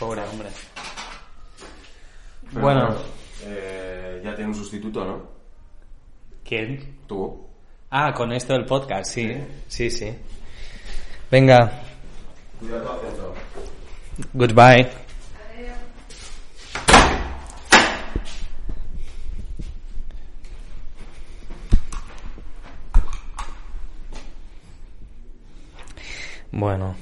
Pobre 0.00 0.22
hombre. 0.22 0.48
Bueno, 2.52 2.96
eh, 3.44 4.20
ya 4.24 4.34
tiene 4.34 4.48
un 4.48 4.54
sustituto, 4.56 5.04
¿no? 5.04 5.28
¿quién? 6.42 7.00
Tú. 7.06 7.46
Ah, 7.90 8.12
con 8.12 8.32
esto 8.32 8.54
del 8.54 8.64
podcast, 8.64 9.12
sí. 9.12 9.36
Sí, 9.68 9.90
sí. 9.90 10.12
Venga, 11.30 11.70
Cuidado 12.58 12.92
acento. 12.92 13.34
goodbye. 14.32 14.88
Bueno, 26.52 26.96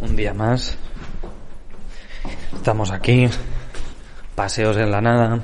un 0.00 0.16
día 0.16 0.34
más. 0.34 0.76
Estamos 2.54 2.90
aquí, 2.90 3.28
paseos 4.34 4.76
en 4.76 4.90
la 4.90 5.00
nada. 5.00 5.40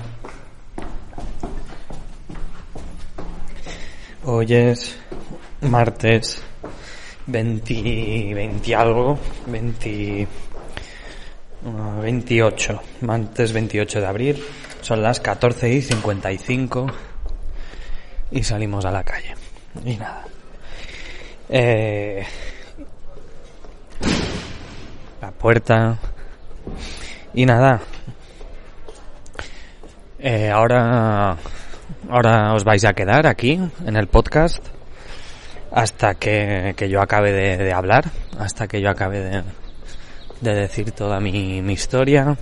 Hoy 4.25 4.55
es 4.55 4.97
martes 5.61 6.42
20, 7.27 8.34
20 8.34 8.75
algo, 8.75 9.19
20, 9.47 10.28
uh, 11.65 12.00
28, 12.03 12.83
martes 13.03 13.53
28 13.53 14.00
de 14.00 14.06
abril. 14.06 14.45
Son 14.81 15.03
las 15.03 15.20
14 15.20 15.72
y 15.72 15.83
55 15.83 16.87
y 18.31 18.42
salimos 18.42 18.84
a 18.84 18.91
la 18.91 19.05
calle. 19.05 19.34
Y 19.84 19.97
nada. 19.97 20.25
Eh, 21.48 22.25
la 25.25 25.30
puerta. 25.30 25.98
Y 27.33 27.47
nada. 27.47 27.80
Eh, 30.19 30.50
ahora, 30.50 31.36
ahora 32.11 32.53
os 32.55 32.64
vais 32.64 32.84
a 32.84 32.92
quedar 32.92 33.27
aquí 33.27 33.58
en 33.86 33.97
el 33.97 34.06
podcast 34.06 34.62
hasta 35.72 36.14
que, 36.14 36.75
que 36.77 36.89
yo 36.89 37.00
acabe 37.00 37.33
de, 37.33 37.72
hablar, 37.72 38.05
hasta 38.39 38.69
que 38.69 38.81
yo 38.81 38.91
acabe 38.91 39.20
de, 39.20 39.42
de 40.42 40.55
decir 40.55 40.92
toda 40.92 41.20
mi, 41.20 41.62
mi 41.62 41.72
historia. 41.72 42.36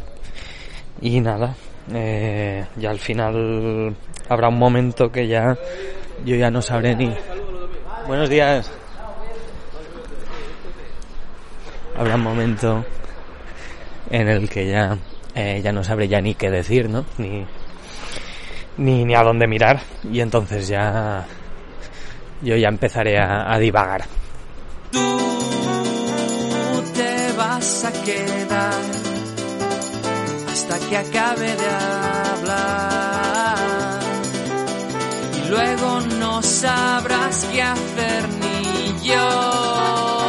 Y 1.00 1.20
nada, 1.20 1.54
eh, 1.94 2.66
ya 2.76 2.90
al 2.90 2.98
final 2.98 3.96
habrá 4.28 4.48
un 4.48 4.58
momento 4.58 5.10
que 5.10 5.28
ya 5.28 5.56
yo 6.24 6.34
ya 6.36 6.50
no 6.50 6.60
sabré 6.60 6.96
ni. 6.96 7.14
Buenos 8.06 8.28
días. 8.28 8.81
Habrá 11.96 12.14
un 12.14 12.22
momento 12.22 12.84
en 14.10 14.28
el 14.28 14.48
que 14.48 14.66
ya 14.68 14.96
eh, 15.34 15.60
ya 15.62 15.72
no 15.72 15.82
sabré 15.82 16.08
ya 16.08 16.20
ni 16.20 16.34
qué 16.34 16.50
decir, 16.50 16.88
¿no? 16.88 17.04
Ni, 17.18 17.46
ni 18.78 19.04
ni 19.04 19.14
a 19.14 19.22
dónde 19.22 19.46
mirar 19.46 19.80
y 20.10 20.20
entonces 20.20 20.68
ya 20.68 21.26
yo 22.42 22.56
ya 22.56 22.68
empezaré 22.68 23.18
a, 23.18 23.52
a 23.52 23.58
divagar. 23.58 24.04
Tú 24.90 25.02
te 26.94 27.32
vas 27.36 27.84
a 27.84 27.92
quedar 28.04 28.72
hasta 30.50 30.78
que 30.88 30.96
acabe 30.96 31.56
de 31.56 31.68
hablar. 32.34 33.58
Y 35.44 35.48
luego 35.48 36.00
no 36.18 36.42
sabrás 36.42 37.48
qué 37.52 37.62
hacer 37.62 38.28
ni 38.40 39.06
yo 39.06 40.21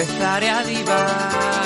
empezaré 0.00 0.48
a 0.48 0.62
divagar. 0.62 1.57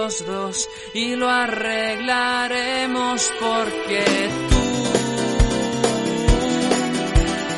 Los 0.00 0.24
dos 0.24 0.68
y 0.94 1.16
lo 1.16 1.28
arreglaremos 1.28 3.32
porque 3.40 4.04
tú 4.50 4.56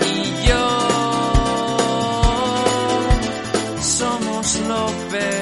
y 0.07 0.47
yo 0.49 0.67
somos 3.83 4.61
lo 4.69 4.87
peor. 5.11 5.40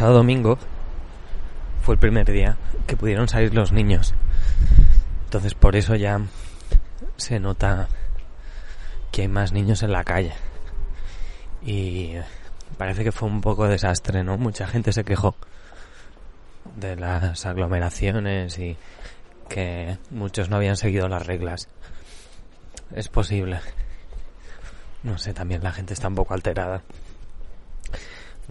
Pasado 0.00 0.16
domingo 0.16 0.56
fue 1.82 1.92
el 1.92 1.98
primer 1.98 2.32
día 2.32 2.56
que 2.86 2.96
pudieron 2.96 3.28
salir 3.28 3.52
los 3.52 3.70
niños. 3.70 4.14
Entonces 5.24 5.52
por 5.52 5.76
eso 5.76 5.94
ya 5.94 6.22
se 7.18 7.38
nota 7.38 7.86
que 9.12 9.20
hay 9.20 9.28
más 9.28 9.52
niños 9.52 9.82
en 9.82 9.92
la 9.92 10.02
calle. 10.02 10.32
Y 11.60 12.14
parece 12.78 13.04
que 13.04 13.12
fue 13.12 13.28
un 13.28 13.42
poco 13.42 13.68
desastre, 13.68 14.24
¿no? 14.24 14.38
Mucha 14.38 14.66
gente 14.66 14.94
se 14.94 15.04
quejó 15.04 15.34
de 16.76 16.96
las 16.96 17.44
aglomeraciones 17.44 18.58
y 18.58 18.78
que 19.50 19.98
muchos 20.08 20.48
no 20.48 20.56
habían 20.56 20.78
seguido 20.78 21.08
las 21.08 21.26
reglas. 21.26 21.68
Es 22.94 23.08
posible. 23.08 23.60
No 25.02 25.18
sé, 25.18 25.34
también 25.34 25.62
la 25.62 25.72
gente 25.72 25.92
está 25.92 26.08
un 26.08 26.14
poco 26.14 26.32
alterada. 26.32 26.84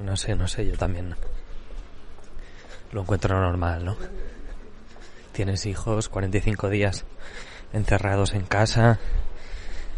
No 0.04 0.16
sé, 0.16 0.36
no 0.36 0.48
sé, 0.48 0.66
yo 0.66 0.78
también 0.78 1.16
lo 2.92 3.02
encuentro 3.02 3.40
normal, 3.40 3.84
¿no? 3.84 3.98
Tienes 5.34 5.66
hijos, 5.66 6.10
45 6.10 6.70
días 6.70 7.06
encerrados 7.74 8.34
en 8.34 8.46
casa, 8.46 8.98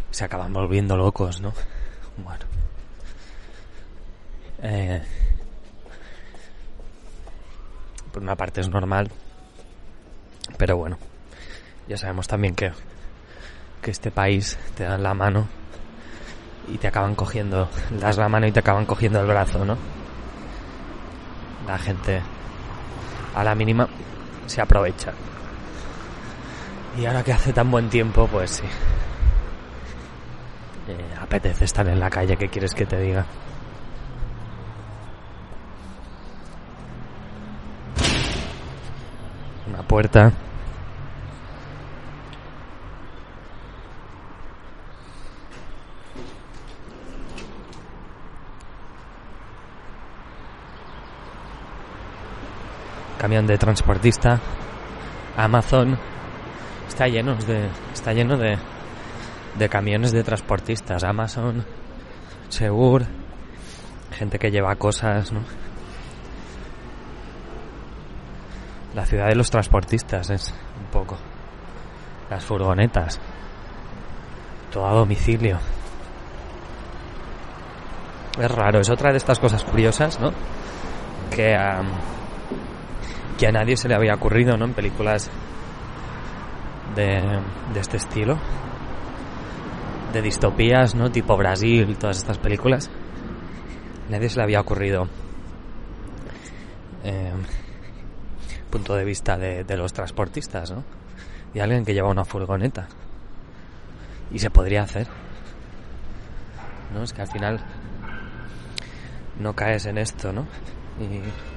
se 0.09 0.25
acaban 0.25 0.53
volviendo 0.53 0.97
locos, 0.97 1.39
¿no? 1.39 1.53
Bueno. 2.17 2.45
Eh, 4.63 5.01
por 8.11 8.21
una 8.23 8.35
parte 8.35 8.61
es 8.61 8.69
normal, 8.69 9.09
pero 10.57 10.77
bueno, 10.77 10.97
ya 11.87 11.97
sabemos 11.97 12.27
también 12.27 12.55
que, 12.55 12.71
que 13.81 13.91
este 13.91 14.11
país 14.11 14.57
te 14.75 14.83
dan 14.83 15.03
la 15.03 15.13
mano 15.13 15.60
y 16.67 16.77
te 16.77 16.87
acaban 16.87 17.15
cogiendo, 17.15 17.69
das 17.91 18.17
la 18.17 18.29
mano 18.29 18.47
y 18.47 18.51
te 18.51 18.59
acaban 18.59 18.85
cogiendo 18.85 19.19
el 19.19 19.27
brazo, 19.27 19.65
¿no? 19.65 19.77
La 21.67 21.77
gente 21.77 22.21
a 23.35 23.43
la 23.43 23.55
mínima 23.55 23.87
se 24.45 24.61
aprovecha. 24.61 25.13
Y 26.97 27.05
ahora 27.05 27.23
que 27.23 27.33
hace 27.33 27.53
tan 27.53 27.71
buen 27.71 27.89
tiempo, 27.89 28.27
pues 28.27 28.51
sí. 28.51 28.63
Eh, 30.87 31.15
apetece 31.21 31.65
estar 31.65 31.87
en 31.87 31.99
la 31.99 32.09
calle, 32.09 32.35
¿qué 32.35 32.49
quieres 32.49 32.73
que 32.73 32.85
te 32.85 32.99
diga? 32.99 33.25
Una 39.67 39.83
puerta. 39.83 40.31
Camión 53.21 53.45
de 53.45 53.55
transportista. 53.55 54.39
Amazon. 55.37 55.95
Está 56.87 57.07
lleno 57.07 57.35
de. 57.35 57.69
Está 57.93 58.13
lleno 58.13 58.35
de. 58.35 58.57
de 59.59 59.69
camiones 59.69 60.11
de 60.11 60.23
transportistas. 60.23 61.03
Amazon. 61.03 61.63
Segur. 62.49 63.05
Gente 64.17 64.39
que 64.39 64.49
lleva 64.49 64.73
cosas, 64.73 65.31
¿no? 65.31 65.41
La 68.95 69.05
ciudad 69.05 69.27
de 69.27 69.35
los 69.35 69.51
transportistas 69.51 70.31
es 70.31 70.51
un 70.79 70.87
poco. 70.87 71.15
Las 72.27 72.43
furgonetas. 72.43 73.19
Todo 74.71 74.87
a 74.87 74.93
domicilio. 74.93 75.59
Es 78.39 78.49
raro, 78.49 78.79
es 78.79 78.89
otra 78.89 79.11
de 79.11 79.17
estas 79.17 79.37
cosas 79.37 79.63
curiosas, 79.63 80.19
¿no? 80.19 80.31
Que 81.29 81.53
a, 81.53 81.83
que 83.41 83.47
a 83.47 83.51
nadie 83.51 83.75
se 83.75 83.89
le 83.89 83.95
había 83.95 84.13
ocurrido, 84.13 84.55
¿no? 84.55 84.65
En 84.65 84.73
películas 84.75 85.31
de, 86.95 87.41
este 87.75 87.97
estilo. 87.97 88.37
De 90.13 90.21
distopías, 90.21 90.93
¿no? 90.93 91.09
Tipo 91.09 91.35
Brasil, 91.35 91.97
todas 91.97 92.19
estas 92.19 92.37
películas. 92.37 92.91
Nadie 94.11 94.29
se 94.29 94.37
le 94.37 94.43
había 94.43 94.61
ocurrido. 94.61 95.07
Eh, 97.03 97.33
punto 98.69 98.93
de 98.93 99.05
vista 99.05 99.37
de, 99.37 99.63
de, 99.63 99.75
los 99.75 99.91
transportistas, 99.91 100.69
¿no? 100.69 100.83
Y 101.55 101.61
alguien 101.61 101.83
que 101.83 101.95
lleva 101.95 102.09
una 102.09 102.25
furgoneta. 102.25 102.89
Y 104.29 104.37
se 104.37 104.51
podría 104.51 104.83
hacer. 104.83 105.07
¿No? 106.93 107.01
Es 107.01 107.11
que 107.11 107.23
al 107.23 107.27
final 107.27 107.59
no 109.39 109.55
caes 109.55 109.87
en 109.87 109.97
esto, 109.97 110.31
¿no? 110.31 110.45
Y... 110.99 111.50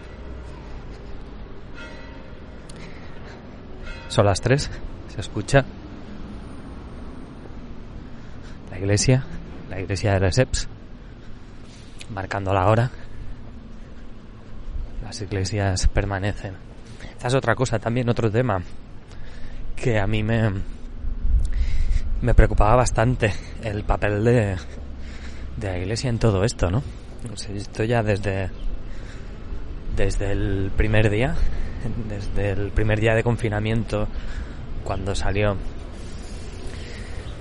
Son 4.14 4.26
las 4.26 4.40
tres, 4.40 4.71
se 5.12 5.21
escucha. 5.21 5.64
La 8.71 8.78
iglesia, 8.78 9.25
la 9.68 9.80
iglesia 9.80 10.12
de 10.12 10.21
Reseps, 10.21 10.68
marcando 12.11 12.54
la 12.54 12.68
hora. 12.68 12.92
Las 15.02 15.21
iglesias 15.21 15.88
permanecen. 15.88 16.54
Esta 17.11 17.26
es 17.26 17.35
otra 17.35 17.56
cosa 17.56 17.80
también, 17.80 18.09
otro 18.09 18.30
tema 18.30 18.62
que 19.75 19.99
a 19.99 20.06
mí 20.06 20.23
me, 20.23 20.52
me 22.23 22.35
preocupaba 22.35 22.76
bastante 22.76 23.35
el 23.64 23.83
papel 23.83 24.23
de, 24.23 24.56
de 25.56 25.66
la 25.73 25.78
iglesia 25.78 26.09
en 26.09 26.21
todo 26.21 26.44
esto, 26.44 26.71
¿no? 26.71 26.85
Esto 27.52 27.83
ya 27.83 28.04
desde, 28.04 28.50
desde 29.97 30.30
el 30.30 30.71
primer 30.76 31.11
día, 31.11 31.35
desde 32.08 32.50
el 32.50 32.70
primer 32.70 33.00
día 33.00 33.14
de 33.14 33.22
confinamiento, 33.22 34.08
cuando 34.84 35.14
salió, 35.14 35.56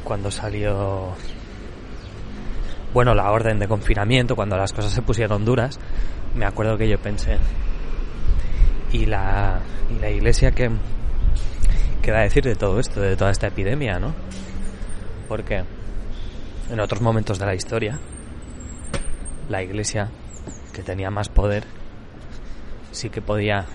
cuando 0.04 0.32
salió, 0.32 1.14
bueno, 2.94 3.14
la 3.14 3.32
orden 3.32 3.60
de 3.60 3.68
confinamiento, 3.68 4.36
cuando 4.36 4.58
las 4.58 4.74
cosas 4.74 4.92
se 4.92 5.02
pusieron 5.02 5.46
duras, 5.46 5.80
me 6.36 6.46
acuerdo 6.46 6.78
que 6.78 6.90
yo 6.90 7.00
pensé, 7.00 7.38
y 8.92 9.06
la, 9.06 9.60
y 9.96 10.00
la 10.00 10.10
iglesia 10.10 10.52
que, 10.52 10.70
¿qué 12.02 12.12
va 12.12 12.20
a 12.20 12.24
decir 12.24 12.44
de 12.44 12.56
todo 12.56 12.80
esto, 12.80 13.02
de 13.02 13.16
toda 13.16 13.32
esta 13.32 13.48
epidemia, 13.48 14.00
no? 14.00 14.14
Porque 15.28 15.64
en 16.70 16.80
otros 16.80 17.02
momentos 17.02 17.40
de 17.40 17.46
la 17.46 17.56
historia, 17.56 18.00
la 19.50 19.62
iglesia, 19.62 20.10
que 20.74 20.82
tenía 20.82 21.10
más 21.12 21.30
poder, 21.30 21.66
sí 22.92 23.10
que 23.10 23.22
podía 23.22 23.66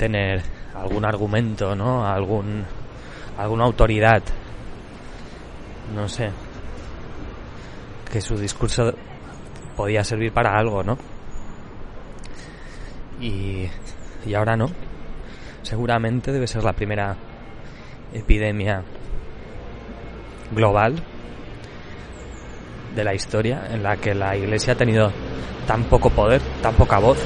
tener 0.00 0.40
algún 0.74 1.04
argumento, 1.04 1.76
¿no? 1.76 2.06
Algún, 2.06 2.64
alguna 3.36 3.64
autoridad, 3.64 4.22
no 5.94 6.08
sé, 6.08 6.30
que 8.10 8.22
su 8.22 8.34
discurso 8.38 8.94
podía 9.76 10.02
servir 10.02 10.32
para 10.32 10.58
algo, 10.58 10.82
¿no? 10.82 10.96
Y, 13.20 13.68
y 14.24 14.34
ahora 14.34 14.56
no. 14.56 14.70
Seguramente 15.60 16.32
debe 16.32 16.46
ser 16.46 16.64
la 16.64 16.72
primera 16.72 17.14
epidemia 18.14 18.82
global 20.50 20.94
de 22.96 23.04
la 23.04 23.12
historia 23.12 23.66
en 23.70 23.82
la 23.82 23.98
que 23.98 24.14
la 24.14 24.34
iglesia 24.34 24.72
ha 24.72 24.76
tenido 24.76 25.12
tan 25.66 25.84
poco 25.84 26.08
poder, 26.08 26.40
tan 26.62 26.74
poca 26.74 26.98
voz. 26.98 27.18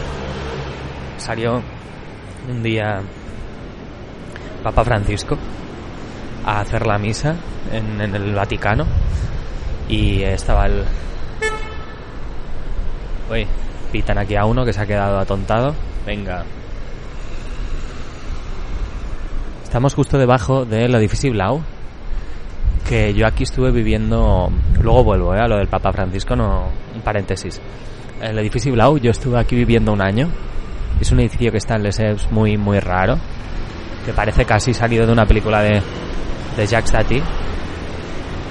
Salió 1.19 1.63
un 2.49 2.63
día 2.63 3.01
Papa 4.63 4.85
Francisco 4.85 5.37
a 6.45 6.61
hacer 6.61 6.87
la 6.87 6.99
misa 6.99 7.37
en, 7.73 8.01
en 8.01 8.15
el 8.15 8.35
Vaticano 8.35 8.87
y 9.89 10.23
estaba 10.23 10.67
el... 10.67 10.85
Uy, 13.31 13.47
pitan 13.93 14.19
aquí 14.19 14.37
a 14.37 14.45
uno 14.45 14.65
que 14.65 14.73
se 14.73 14.81
ha 14.81 14.87
quedado 14.87 15.19
atontado. 15.19 15.75
Venga. 16.07 16.45
Estamos 19.63 19.95
justo 19.95 20.19
debajo 20.19 20.65
del 20.65 20.95
edificio 20.95 21.33
Blau, 21.33 21.63
que 22.89 23.13
yo 23.15 23.27
aquí 23.27 23.43
estuve 23.43 23.73
viviendo, 23.73 24.51
luego 24.81 25.03
vuelvo 25.03 25.35
¿eh? 25.35 25.41
a 25.41 25.49
lo 25.49 25.57
del 25.57 25.67
Papa 25.67 25.93
Francisco, 25.93 26.37
no, 26.37 26.69
un 26.95 27.01
paréntesis. 27.01 27.61
El 28.23 28.39
edificio 28.39 28.73
Blau, 28.73 28.99
yo 28.99 29.11
estuve 29.11 29.39
aquí 29.39 29.57
viviendo 29.57 29.93
un 29.93 30.01
año. 30.01 30.29
Es 31.01 31.13
un 31.13 31.21
edificio 31.21 31.51
que 31.51 31.59
está 31.59 31.77
en 31.77 31.83
Lesseps 31.83 32.31
muy, 32.31 32.57
muy 32.57 32.81
raro, 32.81 33.17
que 34.05 34.13
parece 34.13 34.45
casi 34.45 34.73
salido 34.73 35.07
de 35.07 35.13
una 35.13 35.27
película 35.27 35.63
de, 35.63 35.83
de 36.57 36.67
Jacques 36.67 36.93
Tati. 36.93 37.17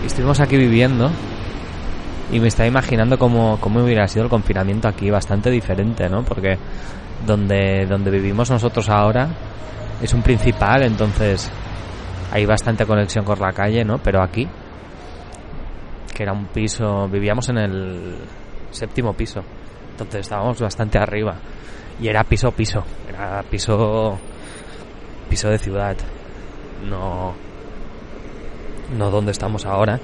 Y 0.04 0.06
estuvimos 0.06 0.40
aquí 0.40 0.58
viviendo 0.58 1.10
y 2.32 2.40
me 2.40 2.48
estaba 2.48 2.68
imaginando 2.68 3.18
cómo, 3.18 3.58
cómo 3.60 3.84
hubiera 3.84 4.08
sido 4.08 4.26
el 4.26 4.30
confinamiento 4.30 4.88
aquí, 4.88 5.10
bastante 5.10 5.50
diferente, 5.50 6.10
¿no? 6.10 6.24
Porque 6.24 6.58
donde, 7.26 7.86
donde 7.88 8.12
vivimos 8.12 8.50
nosotros 8.50 8.90
ahora 8.90 9.30
es 10.02 10.14
un 10.14 10.22
principal, 10.22 10.84
entonces 10.84 11.50
hay 12.32 12.46
bastante 12.46 12.86
conexión 12.86 13.24
con 13.24 13.40
la 13.40 13.54
calle, 13.54 13.86
¿no? 13.86 14.00
Pero 14.00 14.22
aquí 14.22 14.48
que 16.14 16.24
era 16.24 16.34
un 16.34 16.46
piso, 16.46 17.08
vivíamos 17.08 17.50
en 17.50 17.58
el 17.58 18.16
séptimo 18.70 19.14
piso, 19.14 19.42
entonces 19.92 20.22
estábamos 20.22 20.60
bastante 20.62 21.00
arriba 21.00 21.36
y 22.00 22.08
era 22.08 22.24
piso 22.24 22.52
piso, 22.52 22.84
era 23.08 23.44
piso 23.44 24.18
piso 25.30 25.50
de 25.50 25.58
ciudad, 25.58 25.96
no 26.88 27.34
no 28.98 29.10
donde 29.10 29.32
estamos 29.32 29.66
ahora, 29.66 30.00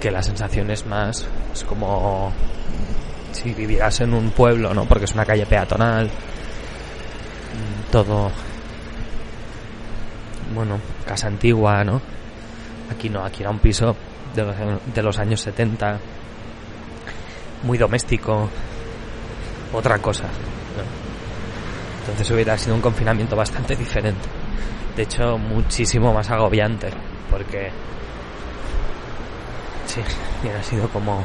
que 0.00 0.10
la 0.10 0.22
sensación 0.22 0.70
es 0.70 0.86
más 0.86 1.26
es 1.52 1.64
como 1.64 2.32
si 3.32 3.54
vivieras 3.54 4.00
en 4.00 4.14
un 4.14 4.30
pueblo, 4.30 4.74
¿no? 4.74 4.84
Porque 4.86 5.04
es 5.04 5.12
una 5.12 5.24
calle 5.24 5.46
peatonal, 5.46 6.10
todo 7.90 8.30
bueno, 10.54 10.80
casa 11.06 11.28
antigua, 11.28 11.84
¿no? 11.84 12.00
Aquí 12.90 13.08
no, 13.08 13.24
aquí 13.24 13.42
era 13.42 13.50
un 13.50 13.60
piso 13.60 13.94
de 14.34 14.42
los, 14.42 14.56
de 14.94 15.02
los 15.02 15.18
años 15.18 15.40
70, 15.40 15.98
muy 17.62 17.78
doméstico, 17.78 18.48
otra 19.72 19.98
cosa. 19.98 20.24
Entonces 22.00 22.30
hubiera 22.30 22.56
sido 22.56 22.74
un 22.74 22.80
confinamiento 22.80 23.36
bastante 23.36 23.76
diferente. 23.76 24.28
De 24.96 25.02
hecho, 25.02 25.38
muchísimo 25.38 26.12
más 26.12 26.30
agobiante, 26.30 26.90
porque 27.30 27.70
sí, 29.86 30.00
hubiera 30.42 30.62
sido 30.62 30.88
como 30.88 31.24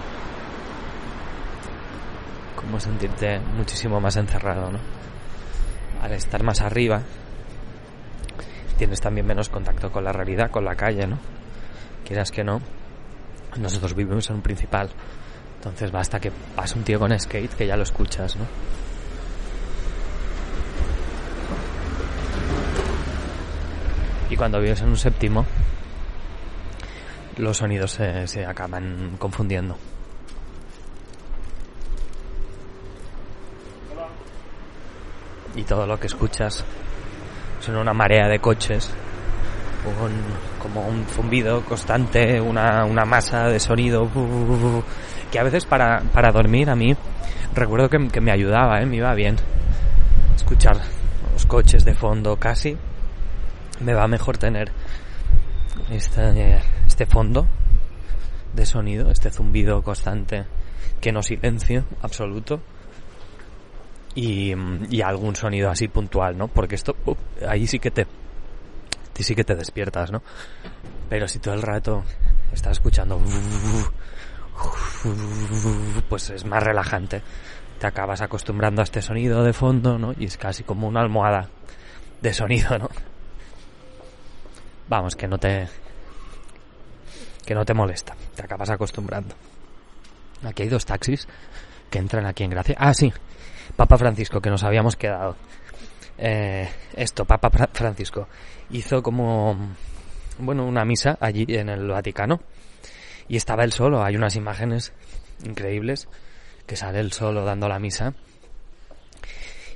como 2.55 2.79
sentirte 2.79 3.39
muchísimo 3.39 4.01
más 4.01 4.15
encerrado, 4.15 4.72
¿no? 4.72 4.79
Al 6.01 6.12
estar 6.13 6.41
más 6.41 6.62
arriba, 6.62 7.01
tienes 8.77 9.00
también 9.01 9.27
menos 9.27 9.50
contacto 9.50 9.91
con 9.91 10.03
la 10.03 10.12
realidad, 10.12 10.50
con 10.50 10.65
la 10.65 10.75
calle, 10.75 11.05
¿no? 11.05 11.20
Quieras 12.05 12.32
que 12.32 12.44
no, 12.44 12.62
nosotros 13.58 13.94
vivimos 13.94 14.29
en 14.29 14.38
un 14.38 14.41
principal, 14.41 14.89
entonces 15.58 15.91
basta 15.91 16.20
que 16.20 16.32
pase 16.55 16.77
un 16.77 16.84
tío 16.84 17.00
con 17.00 17.17
skate 17.17 17.53
que 17.53 17.67
ya 17.67 17.77
lo 17.77 17.84
escuchas, 17.84 18.36
¿no? 18.36 18.46
Y 24.35 24.37
cuando 24.37 24.59
vives 24.59 24.81
en 24.81 24.89
un 24.89 24.97
séptimo, 24.97 25.45
los 27.37 27.55
sonidos 27.55 27.91
se, 27.91 28.45
acaban 28.45 29.15
confundiendo. 29.17 29.77
Y 35.55 35.63
todo 35.63 35.87
lo 35.87 35.97
que 35.97 36.07
escuchas 36.07 36.65
son 37.61 37.77
una 37.77 37.93
marea 37.93 38.27
de 38.27 38.39
coches, 38.39 38.91
un- 40.03 40.61
como 40.61 40.85
un 40.85 41.05
zumbido 41.05 41.61
constante, 41.63 42.41
una, 42.41 42.83
una 42.83 43.05
masa 43.05 43.47
de 43.47 43.61
sonido, 43.61 44.09
que 45.31 45.39
a 45.39 45.43
veces 45.43 45.63
para, 45.65 46.01
para 46.11 46.33
dormir 46.33 46.69
a 46.69 46.75
mí 46.75 46.93
recuerdo 47.53 47.87
que, 47.87 48.09
que 48.09 48.19
me 48.19 48.33
ayudaba, 48.33 48.81
¿eh? 48.81 48.85
me 48.85 48.97
iba 48.97 49.13
bien. 49.13 49.37
Escuchar 50.35 50.75
los 51.31 51.45
coches 51.45 51.85
de 51.85 51.93
fondo 51.93 52.35
casi, 52.35 52.75
me 53.79 53.94
va 53.94 54.08
mejor 54.08 54.38
tener 54.38 54.72
este, 55.89 56.62
este 56.88 57.05
fondo 57.05 57.48
de 58.53 58.65
sonido, 58.65 59.12
este 59.12 59.32
zumbido 59.32 59.82
constante, 59.84 60.46
que 61.01 61.12
no 61.12 61.22
silencio 61.22 61.86
absoluto. 62.01 62.62
Y, 64.17 64.53
y 64.89 65.01
algún 65.01 65.36
sonido 65.36 65.70
así 65.70 65.89
puntual, 65.89 66.38
¿no? 66.38 66.48
Porque 66.48 66.75
esto, 66.75 66.96
uh, 67.05 67.15
ahí 67.50 67.67
sí 67.67 67.79
que 67.79 67.91
te, 67.91 68.08
sí 69.13 69.36
que 69.36 69.44
te 69.44 69.55
despiertas, 69.55 70.10
¿no? 70.10 70.24
Pero 71.10 71.27
si 71.27 71.39
todo 71.39 71.53
el 71.53 71.62
rato 71.62 72.05
estás 72.53 72.74
escuchando, 72.74 73.22
pues 76.08 76.29
es 76.29 76.46
más 76.46 76.63
relajante. 76.63 77.22
Te 77.77 77.88
acabas 77.88 78.22
acostumbrando 78.22 78.82
a 78.82 78.86
este 78.86 79.01
sonido 79.01 79.44
de 79.44 79.51
fondo, 79.51 79.98
¿no? 79.98 80.13
Y 80.17 80.25
es 80.25 80.38
casi 80.38 80.63
como 80.63 80.88
una 80.88 81.01
almohada 81.01 81.50
de 82.22 82.34
sonido, 82.34 82.77
¿no? 82.79 82.89
Vamos, 84.87 85.15
que 85.15 85.27
no 85.27 85.37
te, 85.37 85.67
que 87.45 87.55
no 87.55 87.65
te 87.65 87.73
molesta. 87.73 88.15
Te 88.35 88.43
acabas 88.43 88.69
acostumbrando. 88.69 89.35
Aquí 90.43 90.63
hay 90.63 90.69
dos 90.69 90.85
taxis 90.85 91.27
que 91.89 91.97
entran 91.99 92.25
aquí 92.25 92.43
en 92.43 92.51
Gracia. 92.51 92.75
Ah, 92.77 92.93
sí. 92.93 93.11
Papa 93.75 93.97
Francisco, 93.97 94.39
que 94.41 94.49
nos 94.49 94.63
habíamos 94.63 94.95
quedado. 94.95 95.35
Eh, 96.17 96.69
esto, 96.95 97.25
Papa 97.25 97.49
Fra- 97.49 97.69
Francisco 97.73 98.27
hizo 98.69 99.01
como, 99.03 99.57
bueno, 100.39 100.65
una 100.65 100.85
misa 100.85 101.17
allí 101.19 101.45
en 101.49 101.69
el 101.69 101.87
Vaticano. 101.87 102.41
Y 103.27 103.37
estaba 103.37 103.63
él 103.63 103.73
solo. 103.73 104.03
Hay 104.03 104.15
unas 104.15 104.35
imágenes 104.35 104.93
increíbles 105.43 106.07
que 106.67 106.75
sale 106.75 106.99
él 106.99 107.11
solo 107.11 107.43
dando 107.43 107.67
la 107.67 107.79
misa. 107.79 108.13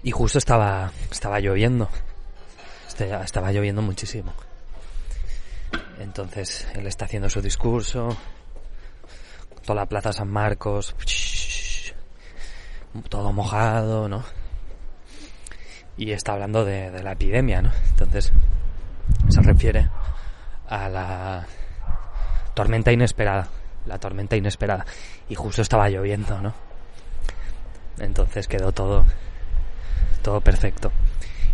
Y 0.03 0.11
justo 0.11 0.37
estaba, 0.37 0.91
estaba 1.11 1.39
lloviendo. 1.39 1.89
Este- 2.87 3.11
Estaba 3.23 3.51
lloviendo 3.51 3.81
muchísimo. 3.81 4.33
Entonces 5.99 6.67
él 6.73 6.87
está 6.87 7.05
haciendo 7.05 7.29
su 7.29 7.41
discurso. 7.41 8.17
Toda 9.63 9.81
la 9.81 9.85
plaza 9.85 10.13
San 10.13 10.29
Marcos. 10.29 10.95
Todo 13.09 13.31
mojado, 13.33 14.07
¿no? 14.07 14.23
Y 15.97 16.11
está 16.11 16.33
hablando 16.33 16.63
de, 16.63 17.03
la 17.03 17.11
epidemia, 17.11 17.61
¿no? 17.61 17.71
Entonces 17.89 18.31
se 19.27 19.41
refiere 19.41 19.89
a 20.67 20.87
la 20.87 21.45
tormenta 22.53 22.91
inesperada. 22.91 23.49
La 23.85 23.99
tormenta 23.99 24.37
inesperada. 24.37 24.85
Y 25.27 25.35
justo 25.35 25.61
estaba 25.61 25.89
lloviendo, 25.89 26.41
¿no? 26.41 26.53
Entonces 27.99 28.47
quedó 28.47 28.71
todo 28.71 29.05
todo 30.21 30.41
perfecto. 30.41 30.91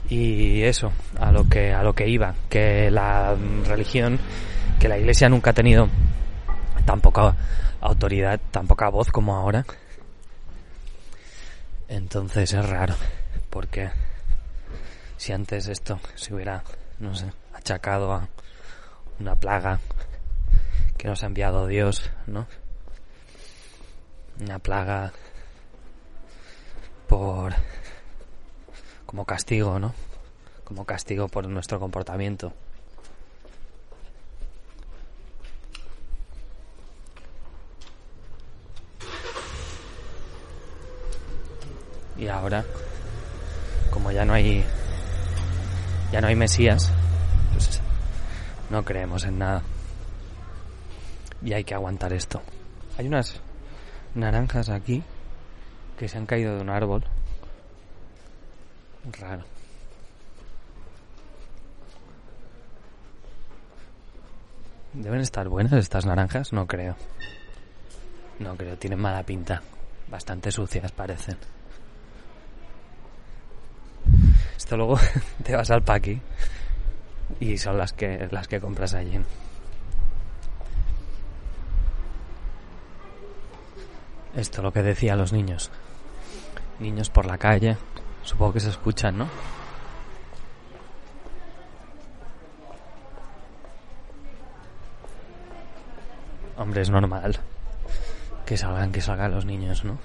Y 0.09 0.61
eso, 0.63 0.91
a 1.19 1.31
lo 1.31 1.49
que 1.49 1.73
a 1.73 1.81
lo 1.81 1.93
que 1.93 2.07
iba, 2.07 2.35
que 2.49 2.91
la 2.91 3.35
religión, 3.65 4.19
que 4.79 4.87
la 4.87 4.97
iglesia 4.97 5.29
nunca 5.29 5.49
ha 5.49 5.53
tenido 5.53 5.89
tan 6.85 7.01
poca 7.01 7.35
autoridad, 7.81 8.39
tan 8.51 8.67
poca 8.67 8.89
voz 8.89 9.09
como 9.09 9.35
ahora. 9.35 9.65
Entonces 11.87 12.53
es 12.53 12.69
raro, 12.69 12.95
porque 13.49 13.89
si 15.17 15.33
antes 15.33 15.67
esto 15.67 15.99
se 16.15 16.33
hubiera, 16.33 16.63
no 16.99 17.15
sé, 17.15 17.31
achacado 17.53 18.11
a 18.13 18.27
una 19.19 19.35
plaga 19.35 19.79
que 20.97 21.07
nos 21.07 21.23
ha 21.23 21.27
enviado 21.27 21.67
Dios, 21.67 22.11
¿no? 22.27 22.47
Una 24.39 24.59
plaga 24.59 25.13
por 27.07 27.53
como 29.05 29.25
castigo, 29.25 29.79
¿no? 29.79 29.93
Como 30.63 30.85
castigo 30.85 31.27
por 31.27 31.47
nuestro 31.47 31.79
comportamiento. 31.79 32.53
Y 42.17 42.27
ahora, 42.27 42.63
como 43.91 44.11
ya 44.11 44.25
no 44.25 44.33
hay 44.33 44.63
ya 46.11 46.21
no 46.21 46.27
hay 46.27 46.35
Mesías, 46.35 46.91
pues 47.51 47.81
no 48.69 48.85
creemos 48.85 49.25
en 49.25 49.39
nada. 49.39 49.63
Y 51.43 51.53
hay 51.53 51.63
que 51.63 51.73
aguantar 51.73 52.13
esto. 52.13 52.41
Hay 52.97 53.07
unas 53.07 53.41
naranjas 54.13 54.69
aquí 54.69 55.03
que 55.97 56.07
se 56.07 56.17
han 56.17 56.25
caído 56.25 56.55
de 56.55 56.61
un 56.61 56.69
árbol. 56.69 57.03
Raro. 59.11 59.43
¿Deben 64.93 65.19
estar 65.19 65.47
buenas 65.49 65.73
estas 65.73 66.05
naranjas? 66.05 66.53
No 66.53 66.65
creo. 66.65 66.95
No 68.39 68.55
creo, 68.55 68.77
tienen 68.77 68.99
mala 68.99 69.23
pinta. 69.23 69.61
Bastante 70.09 70.51
sucias 70.51 70.91
parecen. 70.91 71.37
Esto 74.57 74.77
luego 74.77 74.97
te 75.43 75.55
vas 75.55 75.69
al 75.69 75.83
paqui 75.83 76.19
y 77.39 77.57
son 77.57 77.77
las 77.77 77.93
que 77.93 78.27
las 78.31 78.47
que 78.47 78.59
compras 78.59 78.93
allí. 78.93 79.19
Esto 84.35 84.61
lo 84.61 84.71
que 84.71 84.81
decía 84.81 85.15
los 85.15 85.33
niños. 85.33 85.71
Niños 86.79 87.09
por 87.09 87.25
la 87.25 87.37
calle, 87.37 87.77
supongo 88.25 88.53
que 88.53 88.59
se 88.59 88.69
escuchan, 88.69 89.17
¿no? 89.17 89.27
Hombre, 96.57 96.81
es 96.81 96.89
normal 96.89 97.39
que 98.45 98.57
salgan, 98.57 98.91
que 98.91 99.01
salgan 99.01 99.31
los 99.31 99.45
niños, 99.45 99.83
¿no? 99.83 99.97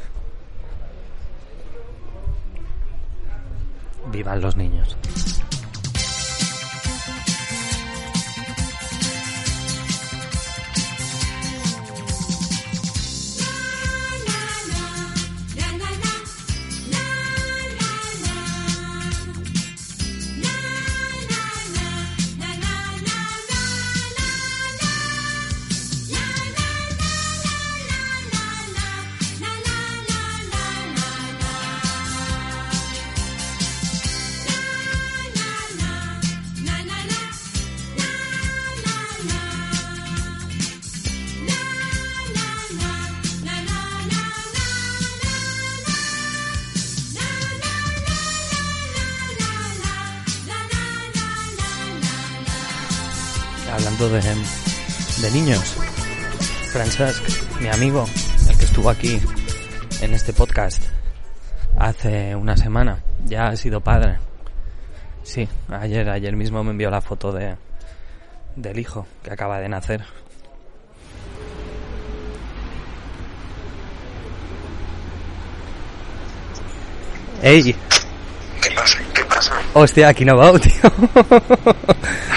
Vivan 4.11 4.41
los 4.41 4.57
niños. 4.57 4.97
De, 54.09 54.21
de 55.23 55.31
niños. 55.33 55.77
Francesc, 56.73 57.23
mi 57.61 57.69
amigo, 57.69 58.07
el 58.49 58.57
que 58.57 58.65
estuvo 58.65 58.89
aquí 58.89 59.21
en 60.01 60.15
este 60.15 60.33
podcast 60.33 60.83
hace 61.79 62.35
una 62.35 62.57
semana, 62.57 63.03
ya 63.27 63.49
ha 63.49 63.57
sido 63.57 63.81
padre. 63.81 64.19
Sí, 65.23 65.49
ayer, 65.69 66.09
ayer 66.09 66.35
mismo 66.35 66.65
me 66.65 66.71
envió 66.71 66.91
la 66.91 67.01
foto 67.03 67.31
de, 67.33 67.57
del 68.57 68.79
hijo 68.79 69.07
que 69.23 69.33
acaba 69.33 69.61
de 69.61 69.69
nacer. 69.69 70.03
Ey, 77.43 77.75
Què 78.61 78.71
passa? 78.77 78.99
Què 79.17 79.25
passa? 79.25 79.57
hòstia, 79.75 80.13
quina 80.13 80.35
veu, 80.37 80.59
tio. 80.61 80.91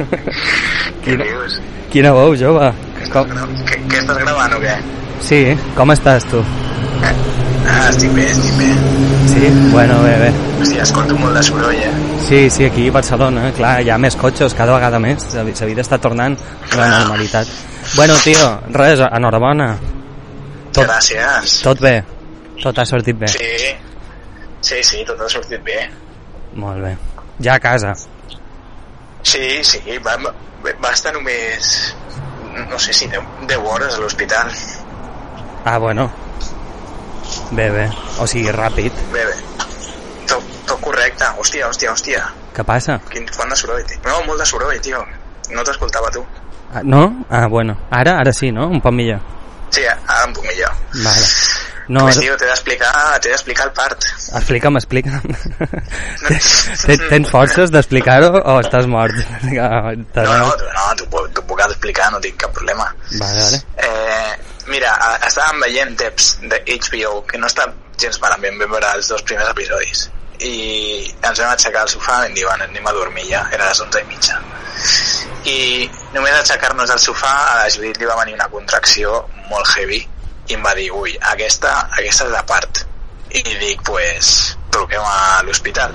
Què 0.00 1.04
Quina, 1.04 1.24
dius? 1.24 1.60
quina 1.92 2.12
veu, 2.16 2.34
jove. 2.38 2.70
Què, 2.98 3.08
Com, 3.12 3.30
què, 3.68 3.78
què 3.90 3.98
estàs 4.02 4.18
gravant 4.22 4.54
o 4.56 4.60
què? 4.62 4.74
sí, 5.20 5.40
com 5.76 5.90
estàs 5.92 6.24
tu? 6.30 6.40
Ah, 7.70 7.88
estic 7.90 8.12
bé, 8.16 8.24
estic 8.30 8.54
bé. 8.58 8.68
Sí, 9.30 9.50
bueno, 9.72 10.00
bé, 10.02 10.14
bé. 10.24 10.30
Hòstia, 10.60 10.82
escolto 10.82 11.16
molt 11.18 11.36
de 11.36 11.42
soroll, 11.46 11.74
eh? 11.76 11.90
Sí, 12.26 12.40
sí, 12.50 12.64
aquí 12.66 12.88
a 12.88 12.92
Barcelona, 12.92 13.50
clar, 13.56 13.74
hi 13.84 13.90
ha 13.90 13.98
més 13.98 14.16
cotxes, 14.18 14.54
cada 14.58 14.74
vegada 14.74 14.98
més, 15.02 15.26
la 15.34 15.44
vida 15.44 15.82
està 15.84 15.98
tornant 16.02 16.36
a 16.72 16.76
la 16.80 16.88
normalitat. 16.98 17.46
Bueno, 17.96 18.16
tio, 18.24 18.48
res, 18.74 19.00
enhorabona. 19.10 19.70
Tot, 20.72 20.86
Gràcies. 20.86 21.60
tot 21.62 21.80
bé, 21.82 21.94
tot 22.62 22.78
ha 22.78 22.84
sortit 22.86 23.16
bé. 23.18 23.28
Sí, 23.28 23.74
sí, 24.60 24.82
sí, 24.82 25.04
tot 25.06 25.20
ha 25.20 25.28
sortit 25.28 25.62
bé. 25.64 25.78
Molt 26.54 26.82
bé. 26.82 26.96
Ja 27.42 27.54
a 27.54 27.58
casa. 27.62 27.94
Sí, 29.30 29.62
sí, 29.62 29.98
va, 30.02 30.16
va 30.66 30.90
estar 30.90 31.12
només, 31.14 31.68
no 32.66 32.78
sé 32.82 32.92
si 32.92 33.06
10, 33.06 33.46
10 33.46 33.60
hores 33.62 33.94
a 33.94 34.00
l'hospital. 34.02 34.50
Ah, 35.64 35.78
bueno. 35.78 36.08
Bé, 37.52 37.68
bé. 37.70 37.84
O 38.18 38.26
sigui, 38.26 38.50
ràpid. 38.56 38.98
Bé, 39.12 39.22
bé. 39.28 39.36
Tot, 40.26 40.50
tot 40.66 40.82
correcte. 40.82 41.30
Hòstia, 41.38 41.68
hòstia, 41.68 41.94
hòstia. 41.94 42.24
Què 42.56 42.66
passa? 42.66 42.98
Quin 43.12 43.30
quant 43.36 43.54
de 43.54 43.60
soroll, 43.62 43.86
tio. 43.86 44.02
No, 44.08 44.18
molt 44.26 44.42
de 44.42 44.50
soroll, 44.50 44.82
tio. 44.82 45.04
No 45.54 45.62
t'escoltava 45.66 46.10
tu. 46.10 46.26
Ah, 46.74 46.82
no? 46.82 47.04
Ah, 47.30 47.46
bueno. 47.46 47.78
Ara, 48.02 48.18
ara 48.24 48.34
sí, 48.34 48.50
no? 48.50 48.66
Un 48.66 48.82
poc 48.82 48.98
millor. 48.98 49.22
Sí, 49.70 49.86
ara 49.86 50.24
em 50.26 50.34
puc 50.34 50.50
millor. 50.50 50.74
Vale. 51.04 51.26
No, 51.90 52.04
Pues, 52.06 52.20
tio, 52.22 52.36
t'he 52.38 52.46
d'explicar 52.46 52.90
t'he 53.18 53.32
d'explicar 53.32 53.64
el 53.66 53.72
part. 53.74 54.04
explica'm, 54.38 54.76
explica'm. 54.78 55.24
Tens, 56.86 57.00
tens 57.10 57.30
forces 57.32 57.72
d'explicar-ho 57.74 58.28
o 58.38 58.54
estàs 58.62 58.86
mort? 58.86 59.16
No, 59.50 59.66
no, 60.14 60.52
no, 60.54 60.84
t'ho 61.00 61.08
puc, 61.10 61.40
puc 61.48 61.62
explicar, 61.64 62.12
no 62.14 62.20
tinc 62.22 62.38
cap 62.44 62.54
problema. 62.54 62.86
Vale, 63.18 63.42
vale. 63.42 63.58
Eh, 63.82 64.36
mira, 64.70 64.92
estàvem 65.26 65.64
veient 65.66 65.96
Debs 65.98 66.36
de 66.52 66.62
HBO, 66.76 67.24
que 67.26 67.42
no 67.42 67.50
està 67.50 67.66
gens 67.98 68.20
malament, 68.22 68.62
vam 68.62 68.70
veure 68.78 68.94
els 68.94 69.10
dos 69.10 69.26
primers 69.26 69.50
episodis. 69.50 70.06
I 70.46 70.54
ens 71.26 71.42
vam 71.42 71.50
aixecar 71.50 71.82
al 71.82 71.90
sofà 71.90 72.20
i 72.20 72.28
vam 72.28 72.38
dir, 72.38 72.46
bueno, 72.46 72.70
anem 72.70 72.86
a 72.86 72.94
dormir 73.00 73.26
ja, 73.32 73.42
era 73.50 73.66
les 73.72 73.82
11 73.82 74.04
i 74.04 74.08
mitja. 74.14 74.38
I 75.50 75.58
només 76.14 76.38
aixecar-nos 76.38 76.94
al 76.94 77.02
sofà, 77.02 77.34
a 77.50 77.58
la 77.64 77.68
Judit 77.74 77.98
li 77.98 78.06
va 78.06 78.16
venir 78.22 78.38
una 78.38 78.48
contracció 78.54 79.24
molt 79.50 79.74
heavy 79.74 80.04
i 80.50 80.56
em 80.58 80.62
va 80.66 80.74
dir, 80.74 80.90
ui, 80.90 81.14
aquesta, 81.32 81.72
aquesta 81.94 82.26
és 82.26 82.32
de 82.34 82.44
part. 82.50 82.84
I 83.30 83.42
dic, 83.46 83.84
pues, 83.86 84.30
truquem 84.74 85.04
a 85.06 85.42
l'hospital. 85.46 85.94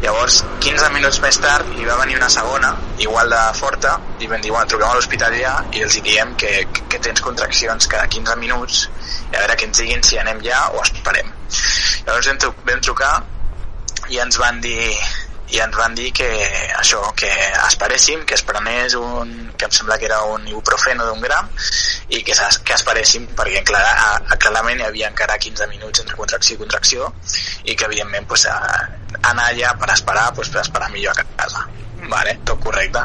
Llavors, 0.00 0.38
15 0.64 0.88
minuts 0.94 1.18
més 1.20 1.38
tard, 1.40 1.72
li 1.76 1.84
va 1.88 1.96
venir 2.00 2.16
una 2.16 2.28
segona, 2.32 2.70
igual 3.04 3.32
de 3.32 3.40
forta, 3.56 3.94
i 4.20 4.28
vam 4.28 4.40
dir, 4.44 4.52
bueno, 4.52 4.68
truquem 4.68 4.88
a 4.88 4.94
l'hospital 4.96 5.36
ja, 5.36 5.54
i 5.76 5.84
els 5.84 5.96
hi 5.96 6.04
diem 6.04 6.32
que, 6.40 6.52
que 6.92 7.00
tens 7.04 7.20
contraccions 7.24 7.88
cada 7.88 8.08
15 8.12 8.36
minuts, 8.40 8.86
i 9.26 9.34
a 9.34 9.42
veure 9.42 9.56
que 9.60 9.68
ens 9.68 9.82
diguin 9.82 10.04
si 10.04 10.20
anem 10.20 10.40
ja 10.44 10.62
o 10.72 10.80
esperem. 10.84 11.32
Llavors 12.06 12.30
vam, 12.32 12.40
tru 12.44 12.54
vam 12.68 12.84
trucar, 12.88 13.12
i 14.08 14.20
ens 14.24 14.40
van 14.40 14.60
dir 14.64 14.88
i 15.50 15.60
ens 15.62 15.76
van 15.76 15.94
dir 15.98 16.12
que 16.14 16.28
això, 16.78 17.00
que 17.18 17.30
esperéssim, 17.66 18.24
que 18.26 18.36
es 18.38 18.44
prenés 18.46 18.94
un, 18.98 19.32
que 19.58 19.66
em 19.66 19.74
sembla 19.74 19.98
que 19.98 20.06
era 20.06 20.20
un 20.30 20.46
ibuprofeno 20.48 21.06
d'un 21.08 21.20
gram, 21.24 21.50
i 22.10 22.22
que, 22.26 22.34
que 22.34 22.76
esperéssim 22.76 23.26
perquè 23.38 23.64
clar, 23.66 23.82
a, 23.82 24.08
a, 24.20 24.38
clarament 24.38 24.80
hi 24.80 24.88
havia 24.88 25.10
encara 25.10 25.38
15 25.38 25.68
minuts 25.72 26.02
entre 26.04 26.18
contracció 26.18 26.56
i 26.56 26.62
contracció 26.62 27.12
i 27.64 27.76
que 27.76 27.86
evidentment 27.86 28.26
pues, 28.30 28.46
a, 28.50 28.56
anar 29.22 29.50
allà 29.50 29.74
per 29.78 29.90
esperar, 29.94 30.30
pues, 30.34 30.50
per 30.50 30.62
esperar 30.64 30.90
millor 30.94 31.18
a 31.18 31.26
casa. 31.36 31.66
Vale, 32.10 32.38
tot 32.48 32.62
correcte. 32.64 33.02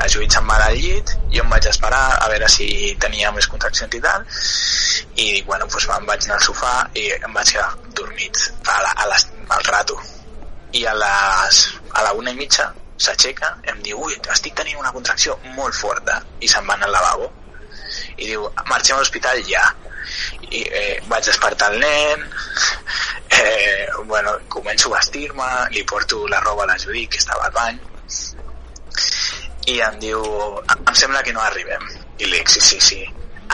El 0.00 0.10
Judit 0.10 0.34
se'n 0.34 0.46
va 0.48 0.56
al 0.64 0.78
llit 0.80 1.12
jo 1.34 1.42
em 1.44 1.50
vaig 1.52 1.68
esperar 1.68 2.04
a 2.16 2.28
veure 2.32 2.48
si 2.50 2.68
tenia 3.00 3.30
més 3.36 3.46
contraccions 3.46 3.94
i 3.94 4.00
tal 4.00 4.24
i 5.20 5.42
bueno, 5.42 5.68
pues, 5.68 5.86
em 5.94 6.06
vaig 6.08 6.24
anar 6.24 6.38
al 6.38 6.46
sofà 6.46 6.72
i 6.96 7.10
em 7.18 7.34
vaig 7.36 7.52
quedar 7.52 7.68
dormit 8.00 8.40
a 8.66 8.80
la, 8.86 8.94
a 9.04 9.10
les, 9.12 9.28
al 9.58 9.64
rato. 9.68 9.98
I 10.78 10.84
a, 10.84 10.94
les, 10.94 11.60
a 11.94 12.04
la 12.06 12.12
una 12.18 12.34
i 12.34 12.38
mitja 12.38 12.70
s'aixeca, 12.98 13.52
em 13.70 13.82
diu, 13.82 14.00
ui, 14.04 14.16
estic 14.34 14.56
tenint 14.58 14.80
una 14.80 14.92
contracció 14.94 15.36
molt 15.56 15.76
forta 15.78 16.18
i 16.40 16.48
se'n 16.50 16.66
va 16.66 16.74
anar 16.74 16.88
al 16.88 16.96
lavabo. 16.96 17.28
I 18.18 18.26
diu, 18.26 18.48
marxem 18.66 18.96
a 18.96 19.02
l'hospital 19.02 19.42
ja 19.46 19.62
i 20.50 20.62
eh, 20.64 21.00
vaig 21.08 21.26
despertar 21.26 21.70
el 21.72 21.80
nen 21.82 22.24
eh, 23.38 23.86
bueno, 24.06 24.34
començo 24.48 24.88
a 24.88 24.96
vestir-me 24.96 25.48
li 25.74 25.84
porto 25.84 26.26
la 26.28 26.40
roba 26.40 26.64
a 26.64 26.70
la 26.72 26.78
Judit 26.80 27.10
que 27.12 27.20
estava 27.20 27.44
al 27.46 27.52
bany 27.52 27.80
i 29.68 29.78
em 29.84 29.98
diu, 30.00 30.22
em 30.78 30.94
sembla 30.96 31.22
que 31.22 31.34
no 31.36 31.44
arribem 31.44 31.84
i 32.18 32.24
li 32.24 32.38
dic, 32.38 32.48
sí, 32.48 32.60
sí, 32.64 32.80
sí 32.80 33.02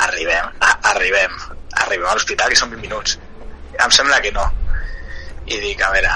arribem, 0.06 0.52
a, 0.60 0.70
arribem 0.94 1.34
arribem 1.84 2.06
a 2.06 2.14
l'hospital 2.14 2.54
que 2.54 2.60
són 2.60 2.70
20 2.76 2.86
minuts 2.86 3.18
em 3.74 3.90
sembla 3.98 4.22
que 4.22 4.32
no 4.34 4.46
i 5.44 5.58
dic, 5.60 5.82
a 5.82 5.90
veure, 5.92 6.12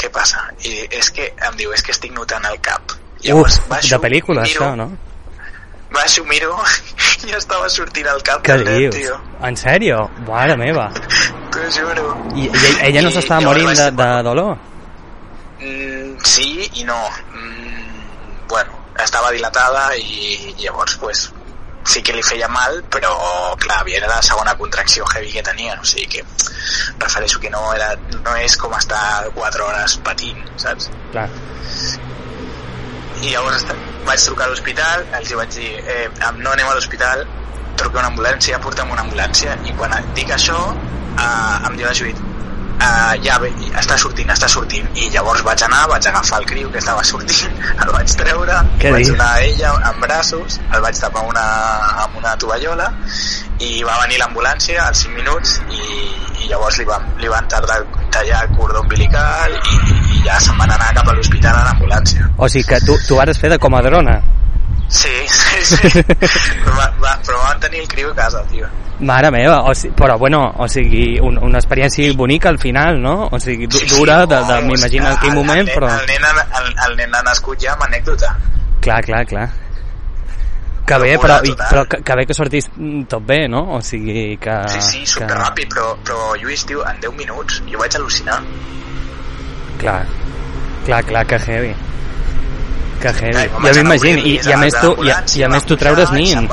què 0.00 0.10
passa? 0.14 0.46
i 0.64 0.86
és 0.90 1.12
que, 1.14 1.28
em 1.48 1.60
diu, 1.60 1.72
és 1.76 1.84
que 1.84 1.94
estic 1.96 2.16
notant 2.16 2.46
el 2.50 2.58
cap 2.64 2.96
Uf, 3.20 3.58
baixo, 3.68 3.94
de 3.94 4.00
pel·lícula, 4.00 4.46
miro, 4.48 4.64
això, 4.64 4.76
no? 4.80 4.88
baixo, 5.92 6.24
miro 6.24 6.54
i 7.28 7.34
estava 7.36 7.68
sortint 7.68 8.08
el 8.08 8.22
cap 8.26 8.42
Què 8.46 8.56
dius? 8.64 8.96
tio 8.96 9.18
En 9.44 9.56
sèrio? 9.56 10.06
Mare 10.28 10.56
meva. 10.60 10.88
t'ho 11.52 11.70
juro 11.74 12.10
I, 12.34 12.46
i 12.46 12.74
ella 12.88 13.02
no 13.04 13.10
I 13.10 13.16
s'estava 13.18 13.42
llavors 13.42 13.60
morint 13.60 13.80
de, 13.80 13.90
de 14.00 14.10
dolor? 14.26 14.56
Mm, 15.60 16.12
sí 16.24 16.68
i 16.80 16.86
no. 16.88 16.98
Mm, 17.34 18.46
bueno, 18.48 18.78
estava 19.04 19.32
dilatada 19.34 19.90
i 19.96 20.54
llavors 20.62 20.96
pues, 21.02 21.26
sí 21.86 22.02
que 22.02 22.12
li 22.12 22.22
feia 22.22 22.48
mal, 22.52 22.82
però 22.92 23.10
clar, 23.60 23.80
havia 23.80 23.98
era 24.00 24.10
la 24.10 24.20
segona 24.22 24.54
contracció 24.58 25.06
heavy 25.14 25.32
que 25.32 25.42
tenia, 25.42 25.78
o 25.80 25.86
sigui 25.88 26.06
que 26.16 26.24
refereixo 27.00 27.40
que 27.40 27.50
no, 27.50 27.62
era, 27.74 27.94
no 28.20 28.36
és 28.36 28.56
com 28.60 28.74
estar 28.76 29.30
4 29.34 29.66
hores 29.66 29.96
patint, 30.04 30.42
saps? 30.60 30.90
Clar. 31.12 31.28
I 33.20 33.34
llavors 33.34 33.66
vaig 34.06 34.24
trucar 34.24 34.46
a 34.46 34.52
l'hospital, 34.52 35.04
els 35.18 35.30
hi 35.30 35.38
vaig 35.40 35.52
dir, 35.56 35.70
eh, 35.80 36.08
no 36.38 36.52
anem 36.52 36.68
a 36.68 36.76
l'hospital, 36.76 37.26
truqueu 37.80 38.00
una 38.00 38.10
ambulància, 38.12 38.60
porta'm 38.64 38.92
una 38.92 39.04
ambulància, 39.06 39.56
i 39.64 39.76
quan 39.76 39.96
dic 40.16 40.32
això, 40.36 40.60
eh, 41.16 41.68
em 41.68 41.76
diu 41.76 41.88
la 41.88 41.96
Judit, 41.96 42.20
uh, 42.80 43.14
ja 43.24 43.38
ve, 43.42 43.50
està 43.78 43.96
sortint, 44.00 44.30
està 44.32 44.48
sortint 44.50 44.88
i 44.96 45.10
llavors 45.14 45.44
vaig 45.46 45.62
anar, 45.66 45.84
vaig 45.90 46.08
agafar 46.10 46.40
el 46.42 46.48
criu 46.50 46.70
que 46.72 46.80
estava 46.82 47.04
sortint, 47.06 47.60
el 47.84 47.92
vaig 47.94 48.16
treure 48.22 48.58
Què 48.80 48.92
vaig 48.94 49.04
dius? 49.04 49.14
donar 49.14 49.30
a 49.36 49.44
ella 49.46 49.74
en 49.92 50.00
braços 50.04 50.58
el 50.70 50.84
vaig 50.84 51.00
tapar 51.00 51.24
una, 51.28 51.46
amb 52.06 52.18
una 52.22 52.34
tovallola 52.40 52.90
i 53.60 53.82
va 53.84 53.98
venir 54.04 54.20
l'ambulància 54.22 54.86
als 54.86 55.04
5 55.06 55.16
minuts 55.20 55.58
i, 55.68 55.82
i 56.44 56.50
llavors 56.50 56.80
li 56.80 56.88
van, 56.88 57.06
li 57.20 57.28
van 57.32 57.48
tardar 57.52 57.82
tallar 58.10 58.44
el 58.46 58.56
cordó 58.56 58.82
umbilical 58.82 59.56
i, 59.60 59.78
i 60.16 60.22
ja 60.26 60.40
se'n 60.42 60.58
van 60.58 60.72
anar 60.74 60.92
cap 60.96 61.08
a 61.08 61.16
l'hospital 61.16 61.56
a 61.60 61.64
l'ambulància 61.68 62.30
O 62.36 62.48
sigui 62.48 62.66
que 62.72 62.80
tu, 62.86 62.96
tu 63.06 63.18
vas 63.20 63.38
fer 63.38 63.50
de 63.52 63.58
comadrona. 63.60 64.20
Sí, 64.90 65.12
sí, 65.30 65.76
sí 65.76 66.02
però, 66.60 66.74
va, 66.78 66.86
va, 67.02 67.12
però 67.26 67.38
van 67.44 67.60
tenir 67.62 67.80
el 67.84 67.88
criu 67.88 68.10
a 68.10 68.14
casa 68.18 68.42
tio 68.50 68.68
Mare 69.00 69.30
meva, 69.32 69.62
o 69.64 69.72
sigui, 69.72 69.94
però 69.96 70.18
bueno, 70.20 70.42
o 70.60 70.66
sigui, 70.68 71.14
un, 71.24 71.38
una 71.40 71.56
experiència 71.62 72.12
bonica 72.18 72.50
al 72.50 72.58
final, 72.60 72.98
no? 73.00 73.30
O 73.32 73.38
sigui, 73.40 73.64
du- 73.66 73.78
Sí, 73.78 73.88
sí, 73.88 73.96
dura, 73.96 74.18
de, 74.26 74.36
de, 74.36 74.58
no, 74.60 74.66
m'imagino 74.66 75.08
en 75.08 75.16
quin 75.22 75.30
el- 75.32 75.36
moment, 75.38 75.62
el 75.62 75.64
nen, 75.70 75.74
però... 75.78 75.88
el 75.88 76.06
nen, 76.10 76.26
el, 76.60 76.68
el 76.86 76.96
nen 76.98 77.14
ha 77.16 77.22
nascut 77.24 77.62
ja 77.64 77.72
amb 77.72 77.86
anècdota 77.88 78.34
Clar, 78.84 78.98
clar, 79.06 79.22
clar. 79.30 79.46
Que 80.90 80.98
bé, 80.98 81.14
però, 81.22 81.38
i, 81.46 81.54
però 81.54 81.86
que, 81.88 82.02
que 82.04 82.14
bé 82.18 82.26
que 82.26 82.34
sortís 82.36 82.68
tot 83.08 83.24
bé, 83.24 83.46
no? 83.48 83.62
O 83.76 83.80
sigui 83.80 84.36
que... 84.42 84.58
sí, 84.74 84.80
sí, 84.82 85.00
que... 85.06 85.12
superràpid 85.14 85.72
però, 85.72 85.94
però 86.04 86.34
Lluís, 86.42 86.66
tio, 86.68 86.84
en 86.84 87.00
10 87.00 87.16
minuts 87.16 87.62
jo 87.70 87.80
vaig 87.80 87.96
al·lucinar 87.96 88.40
Clar, 89.80 90.04
clar, 90.84 91.00
clar, 91.08 91.24
que 91.26 91.38
heavy. 91.38 91.72
Que 93.00 93.08
heavy. 93.16 93.46
Anar 93.56 93.74
m'imagino, 93.78 94.20
i, 94.28 94.34
i 94.44 94.52
a 94.52 94.58
més 94.60 94.74
tu, 94.80 94.90
i, 95.04 95.10
a- 95.10 95.22
i 95.36 95.42
a 95.46 95.48
més 95.48 95.64
tu 95.68 95.76
treure's 95.80 96.10
nin 96.12 96.44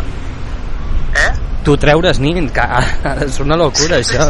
eh? 1.18 1.32
Tu 1.68 1.76
treure's 1.78 2.20
nin, 2.24 2.50
que 2.56 2.68
és 3.28 3.40
una 3.44 3.58
locura 3.60 3.98
això. 4.00 4.30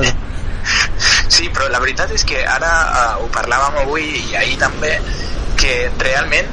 Sí, 1.29 1.49
però 1.53 1.67
la 1.69 1.79
veritat 1.83 2.09
és 2.15 2.23
que 2.25 2.39
ara 2.49 2.71
uh, 2.87 3.23
ho 3.23 3.27
parlàvem 3.35 3.77
avui 3.83 4.07
i 4.31 4.35
ahir 4.39 4.57
també, 4.59 4.95
que 5.59 5.75
realment 6.01 6.49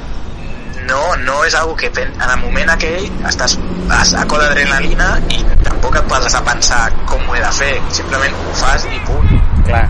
no, 0.85 0.99
no 1.25 1.39
és 1.47 1.55
algo 1.57 1.73
que 1.79 1.89
en 1.97 2.13
el 2.21 2.37
moment 2.43 2.69
aquell 2.75 3.07
estàs 3.25 3.57
a 3.89 4.03
saco 4.05 4.37
d'adrenalina 4.37 5.15
i 5.33 5.39
tampoc 5.65 5.97
et 5.97 6.05
poses 6.11 6.35
a 6.37 6.43
pensar 6.45 6.83
com 7.09 7.23
ho 7.29 7.33
he 7.35 7.41
de 7.41 7.51
fer, 7.57 7.73
simplement 7.97 8.35
ho 8.43 8.53
fas 8.61 8.85
i 8.91 8.99
punt. 9.07 9.33
Clar. 9.65 9.87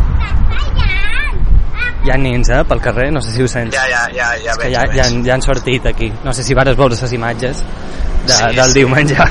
Hi 2.05 2.11
ha 2.13 2.17
nins, 2.21 2.49
eh, 2.53 2.61
pel 2.69 2.81
carrer, 2.85 3.07
no 3.11 3.21
sé 3.21 3.31
si 3.33 3.41
ho 3.41 3.47
sents. 3.49 3.73
Ja, 3.73 3.87
ja, 3.89 4.03
ja, 4.13 4.27
ja 4.37 4.51
És 4.51 4.57
que 4.59 4.67
veig, 4.67 4.73
ja, 4.75 4.83
ja 4.85 4.95
ja, 4.99 5.05
han, 5.07 5.23
ja 5.25 5.33
han 5.33 5.41
sortit 5.41 5.87
aquí. 5.89 6.11
No 6.23 6.33
sé 6.37 6.43
si 6.45 6.53
vares 6.53 6.77
veure 6.77 6.93
les 7.01 7.13
imatges 7.17 7.63
de, 8.27 8.33
Sí, 8.33 8.55
del 8.55 8.69
sí. 8.69 8.79
diumenge. 8.79 9.15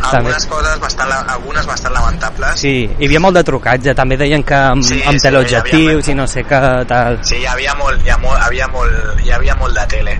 També. 0.00 0.30
Algunes 0.30 0.46
coses 0.48 0.78
bastant, 0.80 1.10
algunes 1.12 1.66
bastant 1.66 1.92
lamentables. 1.94 2.60
Sí, 2.62 2.72
hi 2.98 3.08
havia 3.08 3.20
molt 3.20 3.36
de 3.36 3.42
trucatge. 3.44 3.94
També 3.98 4.16
deien 4.16 4.42
que 4.46 4.54
amb, 4.54 4.86
Sí, 4.86 5.02
amb 5.02 5.18
sí, 5.18 5.24
teleobjectius 5.26 6.08
hi 6.08 6.14
i 6.14 6.14
no 6.14 6.26
sé 6.30 6.44
què, 6.46 6.60
tal. 6.88 7.18
Sí, 7.26 7.42
hi 7.42 7.46
havia 7.50 7.74
molt, 7.74 8.06
hi, 8.06 8.14
ha 8.14 8.18
molt, 8.22 8.38
havia 8.46 8.70
molt, 8.72 9.20
hi 9.26 9.34
havia 9.34 9.58
molt 9.60 9.74
de 9.76 9.86
tele. 9.96 10.16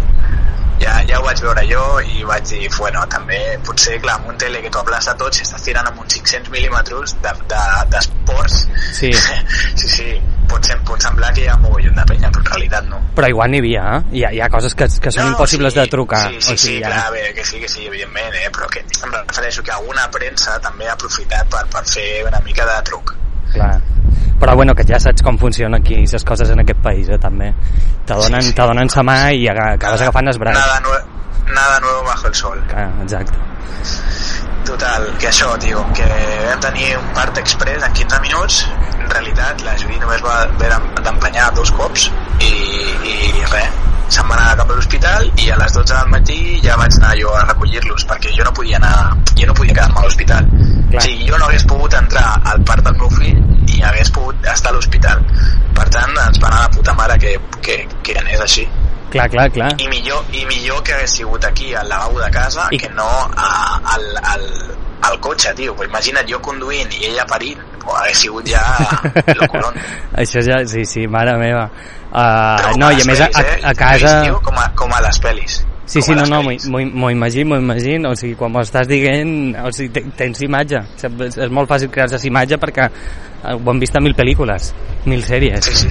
Ja, 0.81 0.95
ja 1.09 1.19
ho 1.21 1.25
vaig 1.27 1.41
veure 1.45 1.63
jo 1.69 1.83
i 2.01 2.25
vaig 2.25 2.47
dir, 2.49 2.69
bueno, 2.79 3.03
també, 3.13 3.39
potser, 3.67 3.99
clar, 4.01 4.17
amb 4.21 4.31
un 4.33 4.39
tele 4.41 4.63
que 4.65 4.71
t'ho 4.73 4.81
aplaça 4.81 5.15
tot, 5.21 5.37
si 5.37 5.45
estàs 5.45 5.67
tirant 5.67 5.89
amb 5.91 6.01
uns 6.01 6.17
500 6.17 6.53
mil·límetres 6.55 7.17
d'esports, 7.21 8.63
de, 8.65 8.73
de, 8.73 8.91
Sí. 8.97 9.13
sí, 9.81 9.89
sí, 9.89 10.07
pot, 10.49 10.65
sem 10.67 10.81
pot 10.89 11.03
semblar 11.05 11.31
que 11.37 11.45
hi 11.45 11.49
ha 11.53 11.57
mogollon 11.61 11.95
de 12.01 12.07
penya, 12.09 12.31
però 12.33 12.43
en 12.45 12.51
realitat 12.53 12.89
no. 12.89 13.01
Però 13.19 13.29
igual 13.29 13.53
n'hi 13.53 13.61
havia, 13.63 13.85
eh? 13.99 14.01
Hi 14.17 14.25
ha, 14.25 14.33
hi 14.37 14.41
ha 14.41 14.49
coses 14.53 14.75
que, 14.75 14.89
que 15.05 15.13
són 15.15 15.27
No, 15.27 15.35
impossibles 15.35 15.77
sí, 15.77 15.81
de 15.81 15.87
trucar. 15.93 16.23
Sí, 16.27 16.41
sí, 16.41 16.55
o 16.55 16.57
sigui, 16.57 16.77
sí, 16.79 16.83
ja... 16.83 16.91
clar, 16.95 17.13
bé, 17.15 17.25
que 17.37 17.45
sí, 17.45 17.61
que 17.61 17.69
sí, 17.69 17.87
evidentment, 17.87 18.37
eh, 18.41 18.51
però 18.57 18.69
que 18.73 18.85
em 18.85 19.15
refereixo 19.19 19.65
que 19.67 19.77
alguna 19.77 20.09
premsa 20.17 20.59
també 20.65 20.89
ha 20.89 20.97
aprofitat 20.97 21.51
per, 21.53 21.65
per 21.73 21.85
fer 21.89 22.09
una 22.27 22.41
mica 22.47 22.67
de 22.73 22.83
truc. 22.91 23.15
clar. 23.53 23.75
Però 24.41 24.55
bueno, 24.57 24.75
que 24.75 24.85
ja 24.89 24.99
saps 24.99 25.23
com 25.23 25.37
funciona 25.39 25.77
aquí 25.77 25.97
les 26.07 26.25
coses 26.25 26.51
en 26.51 26.61
aquest 26.61 26.81
país, 26.83 27.09
eh, 27.09 27.19
també. 27.19 27.53
Te 28.07 28.15
donen, 28.15 28.41
Sí, 28.43 28.49
sí. 28.49 28.55
te 28.55 28.63
donen 28.63 28.89
sa 28.89 29.03
mà 29.03 29.33
i 29.33 29.47
acabes 29.49 30.01
agafant 30.01 30.27
els 30.29 30.39
braç. 30.39 30.57
Nada, 30.57 30.81
nue 30.81 30.99
nada 31.55 31.81
nuevo 31.81 32.03
bajo 32.05 32.27
el 32.29 32.35
sol. 32.35 32.63
Clar, 32.69 32.89
exacte. 33.03 33.39
Total, 34.65 35.07
que 35.19 35.29
això, 35.29 35.57
tio, 35.59 35.85
que 35.97 36.07
vam 36.47 36.61
tenir 36.61 36.97
un 36.97 37.07
part 37.17 37.37
express 37.39 37.83
en 37.83 37.93
15 37.93 38.21
minuts, 38.21 38.67
en 39.01 39.09
realitat 39.11 39.63
la 39.67 39.75
Judit 39.81 40.01
només 40.05 40.23
va 40.23 40.43
haver 40.45 40.71
d'emprenyar 41.03 41.49
dos 41.57 41.73
cops 41.73 42.11
i, 42.45 42.53
i 43.11 43.45
res, 43.51 43.73
se'n 44.11 44.29
va 44.29 44.37
anar 44.37 44.57
cap 44.59 44.71
a 44.71 44.75
l'hospital 44.77 45.31
i 45.45 45.51
a 45.51 45.57
les 45.61 45.73
12 45.77 45.95
del 45.95 46.09
matí 46.13 46.39
ja 46.65 46.77
vaig 46.81 46.97
anar 46.99 47.15
jo 47.21 47.33
a 47.37 47.45
recollir-los 47.47 48.05
perquè 48.11 48.33
jo 48.37 48.45
no 48.45 48.53
podia 48.57 48.77
anar, 48.81 49.17
jo 49.39 49.47
no 49.47 49.55
podia 49.55 49.75
quedar-me 49.75 50.01
a 50.01 50.05
l'hospital. 50.05 50.47
O 50.91 51.01
sigui, 51.01 51.29
jo 51.31 51.39
no 51.39 51.47
hagués 51.47 51.65
pogut 51.71 51.95
entrar 51.95 52.29
al 52.53 52.63
part 52.67 52.83
del 52.85 52.97
meu 52.99 53.11
fill 53.15 53.39
i 53.71 53.83
hagués 53.87 54.11
pogut 54.11 54.47
estar 54.53 54.73
a 54.73 54.75
l'hospital. 54.75 55.23
Per 55.77 55.87
tant, 55.95 56.11
ens 56.27 56.41
va 56.43 56.49
anar 56.51 56.65
de 56.69 56.77
puta 56.77 56.95
mare 56.99 57.19
que, 57.23 57.37
que, 57.63 57.77
que 58.03 58.17
anés 58.19 58.41
així. 58.47 58.67
Clar, 59.11 59.29
clar, 59.31 59.49
clar. 59.51 59.71
I 59.83 59.87
millor, 59.91 60.25
i 60.35 60.45
millor 60.47 60.83
que 60.87 60.93
hagués 60.95 61.15
sigut 61.19 61.45
aquí 61.47 61.73
al 61.75 61.89
lavabo 61.89 62.21
de 62.21 62.31
casa 62.31 62.69
I- 62.71 62.79
que 62.79 62.89
no 62.95 63.07
a, 63.07 63.81
al, 63.95 64.05
al, 64.35 64.45
al 65.09 65.21
cotxe, 65.21 65.55
tio. 65.55 65.75
Pues 65.77 65.89
imagina't 65.89 66.29
jo 66.31 66.39
conduint 66.43 66.93
i 67.01 67.07
ella 67.09 67.25
parint, 67.27 67.59
pues, 67.83 67.97
hagués 68.03 68.19
sigut 68.27 68.47
ja 68.51 68.63
loculón. 69.41 69.75
Això 70.15 70.43
ja, 70.47 70.61
sí, 70.67 70.85
sí, 70.87 71.07
mare 71.09 71.35
meva. 71.39 71.69
Uh, 72.11 72.75
no, 72.81 72.91
i 72.91 73.01
a 73.01 73.07
més 73.07 73.21
a, 73.23 73.29
a, 73.31 73.43
a 73.43 73.71
eh? 73.71 73.75
casa... 73.79 74.15
Com, 74.43 74.57
a, 74.59 74.67
com 74.75 74.91
a 74.95 75.03
les 75.05 75.21
pel·lis. 75.23 75.61
Sí, 75.91 76.03
sí, 76.03 76.15
no, 76.15 76.23
no, 76.31 76.43
m'ho 76.43 77.11
imagino, 77.11 77.51
m'ho 77.51 77.59
imagino, 77.59 78.13
o 78.13 78.19
sigui, 78.19 78.37
quan 78.39 78.53
m'ho 78.55 78.63
estàs 78.63 78.87
dient, 78.87 79.57
o 79.59 79.73
sigui, 79.75 79.91
te- 79.97 80.05
tens 80.19 80.39
imatge, 80.47 80.79
és, 81.03 81.41
molt 81.51 81.71
fàcil 81.71 81.91
crear-se 81.91 82.21
imatge 82.29 82.61
perquè 82.63 82.87
eh, 82.87 83.57
ho 83.57 83.73
hem 83.73 83.81
vist 83.83 83.99
a 83.99 84.03
mil 84.03 84.15
pel·lícules, 84.15 84.71
mil 85.11 85.25
sèries. 85.27 85.67
Sí, 85.67 85.75
sí. 85.83 85.91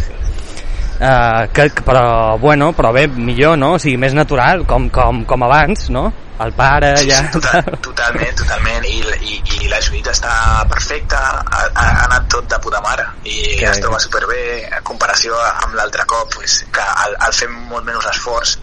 Uh, 0.99 1.47
que- 1.55 1.83
però, 1.83 2.37
bueno, 2.39 2.71
però 2.75 2.93
bé, 2.95 3.07
millor, 3.11 3.57
no? 3.59 3.73
O 3.75 3.79
sigui, 3.79 3.97
més 3.99 4.15
natural, 4.15 4.63
com, 4.67 4.87
com, 4.87 5.25
com 5.27 5.43
abans, 5.47 5.89
no? 5.91 6.07
El 6.39 6.53
pare, 6.55 6.95
Sí, 6.97 7.09
ja... 7.09 7.17
sí, 7.23 7.31
total, 7.33 7.65
totalment, 7.83 8.35
totalment. 8.39 8.85
I, 8.87 8.99
i, 9.27 9.41
i 9.59 9.67
la 9.67 9.81
Judit 9.83 10.07
està 10.07 10.31
perfecta 10.71 11.19
ha, 11.43 11.65
ha 11.75 11.87
anat 12.05 12.29
tot 12.31 12.47
de 12.47 12.59
puta 12.63 12.79
mare 12.85 13.03
i 13.27 13.57
Que 13.59 13.65
es 13.67 13.75
bé. 13.75 13.81
troba 13.83 13.99
superbé 13.99 14.41
en 14.69 14.83
comparació 14.87 15.35
amb 15.65 15.75
l'altre 15.75 16.05
cop 16.07 16.31
pues, 16.37 16.61
que 16.71 16.85
al, 17.05 17.17
al 17.27 17.33
fer 17.35 17.49
molt 17.51 17.83
menys 17.89 18.07
esforç 18.13 18.55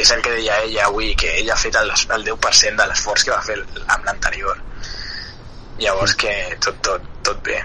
és 0.00 0.10
el 0.14 0.22
que 0.22 0.30
deia 0.34 0.58
ella 0.66 0.84
avui 0.88 1.14
que 1.18 1.30
ella 1.40 1.54
ha 1.54 1.58
fet 1.58 1.74
el, 1.78 1.90
el 2.16 2.26
10% 2.26 2.76
de 2.82 2.88
l'esforç 2.90 3.24
que 3.26 3.32
va 3.34 3.40
fer 3.46 3.56
amb 3.86 4.04
l'anterior. 4.06 4.58
Llavors 5.80 6.14
que 6.18 6.34
tot, 6.62 6.76
tot, 6.84 7.06
tot 7.26 7.40
bé. 7.46 7.56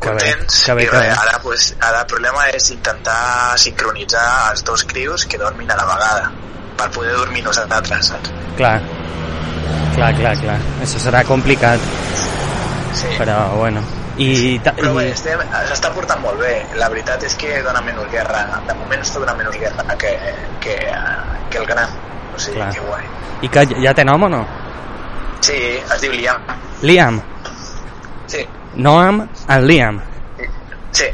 Que 0.00 0.10
bé, 0.10 0.32
contents. 0.32 0.62
que 0.64 0.74
bé, 0.74 0.86
que 0.88 0.96
res, 0.96 1.04
bé. 1.10 1.20
ara, 1.26 1.38
pues, 1.42 1.68
ara 1.80 2.00
el 2.02 2.06
problema 2.10 2.46
és 2.54 2.70
intentar 2.74 3.58
sincronitzar 3.58 4.26
els 4.54 4.64
dos 4.64 4.82
crios 4.90 5.26
que 5.26 5.38
dormin 5.38 5.70
a 5.70 5.76
la 5.82 5.86
vegada 5.90 6.32
per 6.78 6.90
poder 6.90 7.12
dormir 7.16 7.42
nosaltres 7.44 8.06
saps? 8.12 8.30
Clar, 8.56 8.80
clar, 9.96 10.12
clar, 10.18 10.34
clar. 10.40 10.56
Això 10.82 10.98
serà 11.02 11.24
complicat, 11.24 11.80
sí. 12.94 13.06
però 13.18 13.38
bueno. 13.58 13.82
I, 14.16 14.60
ta, 14.62 14.70
Però 14.78 14.92
bé, 14.94 15.08
estem- 15.10 15.40
s'està 15.66 15.90
portant 15.90 16.20
molt 16.22 16.38
bé. 16.38 16.52
La 16.78 16.86
veritat 16.88 17.22
és 17.26 17.34
que 17.34 17.56
dona 17.66 17.80
menys 17.82 18.06
guerra. 18.12 18.44
De 18.68 18.74
moment 18.78 19.00
està 19.02 19.18
donant 19.18 19.36
menys 19.40 19.56
guerra 19.58 19.96
que, 19.98 20.12
que, 20.62 20.76
que 21.50 21.58
el 21.58 21.66
gran. 21.66 21.88
O 22.34 22.38
sigui, 22.38 22.56
Clar. 22.60 22.68
que 22.74 22.80
guai. 22.86 23.02
i 23.42 23.48
que 23.50 23.64
ja 23.82 23.92
té 23.94 24.04
nom 24.06 24.22
o 24.22 24.28
no? 24.30 24.44
Sí, 25.42 25.56
es 25.82 26.00
diu 26.00 26.12
Liam. 26.14 26.40
Liam. 26.82 27.18
Sí, 28.30 28.46
Noam 28.76 29.20
en 29.48 29.66
Liam. 29.66 30.00
sí, 30.92 31.10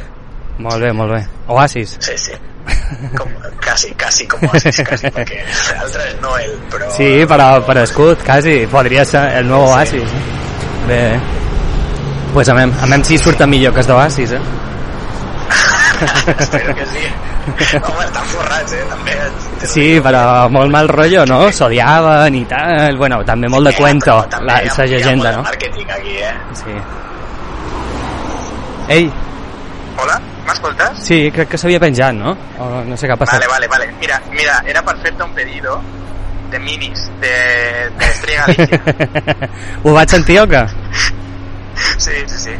Molt 0.59 0.81
bé, 0.83 0.93
molt 0.93 1.11
bé. 1.11 1.25
Oasis. 1.47 1.97
sí, 1.99 2.13
sí. 2.17 2.33
Com, 3.17 3.29
quasi, 3.63 3.93
quasi 3.97 4.27
com 4.27 4.41
Oasis, 4.49 4.81
quasi, 4.87 5.09
perquè 5.15 5.39
l'altre 5.77 6.07
és 6.11 6.17
Noel, 6.21 6.51
però... 6.71 6.89
Sí, 6.95 7.09
però 7.29 7.47
per 7.65 7.77
escut, 7.83 8.21
quasi. 8.27 8.57
Podria 8.71 9.05
ser 9.07 9.23
el 9.39 9.47
nou 9.49 9.65
Sí. 9.65 9.71
Oasis. 9.73 10.11
Bé, 10.87 11.01
pues 12.33 12.49
a 12.49 12.53
veure, 12.57 12.73
a 12.81 12.87
veure 12.89 13.03
si 13.07 13.17
surten 13.21 13.49
millor 13.49 13.73
que 13.73 13.79
els 13.83 13.87
d'Oasis, 13.89 14.31
eh? 14.37 14.41
Espero 16.39 16.73
que 16.75 16.85
sí. 16.85 17.03
Home, 17.81 18.05
estan 18.05 18.25
forrats, 18.29 18.73
eh, 18.73 18.83
també. 18.89 19.15
Sí, 19.69 19.85
però 20.03 20.21
molt 20.53 20.71
mal 20.73 20.87
rotllo, 20.89 21.23
no? 21.29 21.39
S'odiaven 21.53 22.35
i 22.37 22.43
tal. 22.49 22.97
Bueno, 22.97 23.21
també 23.25 23.49
molt 23.49 23.69
de 23.69 23.73
Eh, 23.73 23.77
cuento, 23.77 24.17
però 24.29 24.41
la, 24.45 24.53
la 24.53 24.61
hi 24.61 24.69
ha 24.69 24.75
molt 24.77 24.89
llegenda, 24.91 25.29
de 25.31 25.37
no? 25.37 25.43
marketing 25.43 25.89
aquí, 25.97 26.15
eh? 26.17 26.33
Sí. 26.53 26.75
Ei, 28.91 29.11
Hola, 30.01 30.19
m'escoltes? 30.47 30.99
sí, 31.05 31.31
crec 31.31 31.49
que 31.49 31.57
s'havia 31.57 31.79
penjat, 31.79 32.13
no? 32.15 32.35
O 32.59 32.83
no 32.87 32.97
sé 32.97 33.07
què 33.07 33.13
ha 33.15 33.19
passat. 33.19 33.39
Vale, 33.39 33.47
vale, 33.47 33.67
vale. 33.67 33.87
Mira, 33.99 34.19
mira, 34.31 34.61
era 34.65 34.81
per 34.83 34.97
fer-te 35.03 35.23
un 35.23 35.33
pedido 35.33 35.79
de 36.51 36.59
minis 36.59 37.05
de, 37.21 37.33
de 37.97 38.05
Estrella 38.05 38.45
Galicia. 38.47 39.49
Ho 39.83 39.93
vaig 39.95 40.09
sentir 40.09 40.39
o 40.41 40.47
què? 40.51 40.65
Sí, 41.97 42.11
sí, 42.27 42.37
sí. 42.37 42.55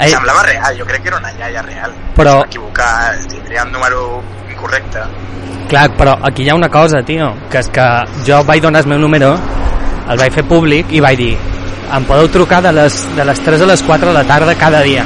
Ei, 0.00 0.10
Semblava 0.10 0.42
real, 0.46 0.78
jo 0.78 0.86
crec 0.88 1.02
que 1.02 1.08
era 1.12 1.18
una 1.18 1.32
iaia 1.36 1.62
real. 1.62 1.92
Però- 2.16 2.40
equivocat, 2.46 3.26
tindria 3.28 3.64
un 3.64 3.72
número 3.72 4.22
incorrecte. 4.50 5.02
clar, 5.70 5.88
però 5.96 6.16
aquí 6.26 6.42
hi 6.42 6.48
ha 6.50 6.54
una 6.56 6.68
cosa, 6.68 6.98
tio, 7.06 7.28
que 7.50 7.58
és 7.60 7.68
que 7.70 7.84
jo 8.26 8.40
vaig 8.44 8.60
donar 8.62 8.80
el 8.82 8.88
meu 8.90 8.98
número, 8.98 9.36
el 10.10 10.18
vaig 10.18 10.32
fer 10.34 10.42
públic 10.44 10.90
i 10.90 10.98
vaig 11.00 11.18
dir 11.18 11.36
em 11.94 12.04
podeu 12.06 12.28
trucar 12.30 12.60
de 12.62 12.72
les, 12.72 12.96
de 13.16 13.24
les 13.24 13.40
3 13.44 13.62
a 13.62 13.66
les 13.66 13.82
4 13.82 14.08
de 14.08 14.14
la 14.14 14.24
tarda 14.24 14.54
cada 14.54 14.80
dia. 14.82 15.04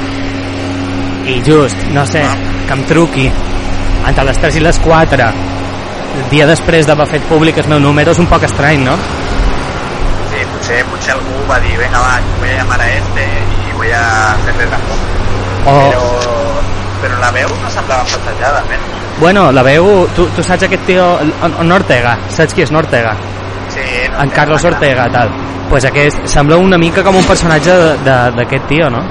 I 1.25 1.41
just, 1.45 1.77
no 1.93 2.05
sé, 2.05 2.21
que 2.67 2.73
em 2.73 2.83
truqui 2.85 3.31
entre 4.07 4.23
les 4.27 4.37
3 4.37 4.55
i 4.59 4.59
les 4.61 4.77
4 4.79 5.25
el 6.15 6.29
dia 6.31 6.45
després 6.47 6.85
d'haver 6.87 7.07
fet 7.11 7.23
públic 7.27 7.57
el 7.57 7.67
meu 7.67 7.79
número 7.81 8.11
és 8.13 8.19
un 8.21 8.27
poc 8.31 8.43
estrany, 8.47 8.83
no? 8.85 8.93
Sí, 10.31 10.43
potser, 10.53 10.83
potser 10.91 11.13
algú 11.15 11.41
va 11.49 11.57
dir, 11.63 11.73
venga, 11.79 11.99
va, 11.99 12.19
voy 12.39 12.49
a 12.49 12.57
llamar 12.61 12.79
a 12.81 12.87
este 12.93 13.25
y 13.69 13.73
voy 13.77 13.89
a 13.91 14.33
hacerle 14.33 14.65
razón. 14.65 14.99
O, 15.65 15.73
Però, 15.89 16.03
però 17.01 17.19
la 17.19 17.31
veu 17.33 17.49
no 17.63 17.69
semblava 17.73 18.05
faltejada, 18.05 18.61
men. 18.69 18.79
bueno, 19.19 19.51
la 19.51 19.63
veu... 19.63 20.07
Tu, 20.15 20.27
tu 20.35 20.43
saps 20.43 20.63
aquest 20.67 20.85
tio, 20.85 21.05
en, 21.21 21.71
Ortega, 21.71 22.17
saps 22.29 22.53
qui 22.53 22.61
és 22.63 22.69
en 22.71 22.77
Ortega? 22.77 23.15
Sí, 23.73 23.81
no 24.13 24.21
En 24.23 24.29
Carlos. 24.29 24.63
Ortega, 24.63 25.09
tal. 25.11 25.29
Pues 25.69 25.85
aquest 25.89 26.27
sembla 26.29 26.57
una 26.61 26.77
mica 26.77 27.03
com 27.03 27.15
un 27.17 27.23
personatge 27.25 27.71
de- 27.71 27.97
de- 28.05 28.31
d'aquest 28.37 28.67
tio, 28.69 28.89
no? 28.93 29.01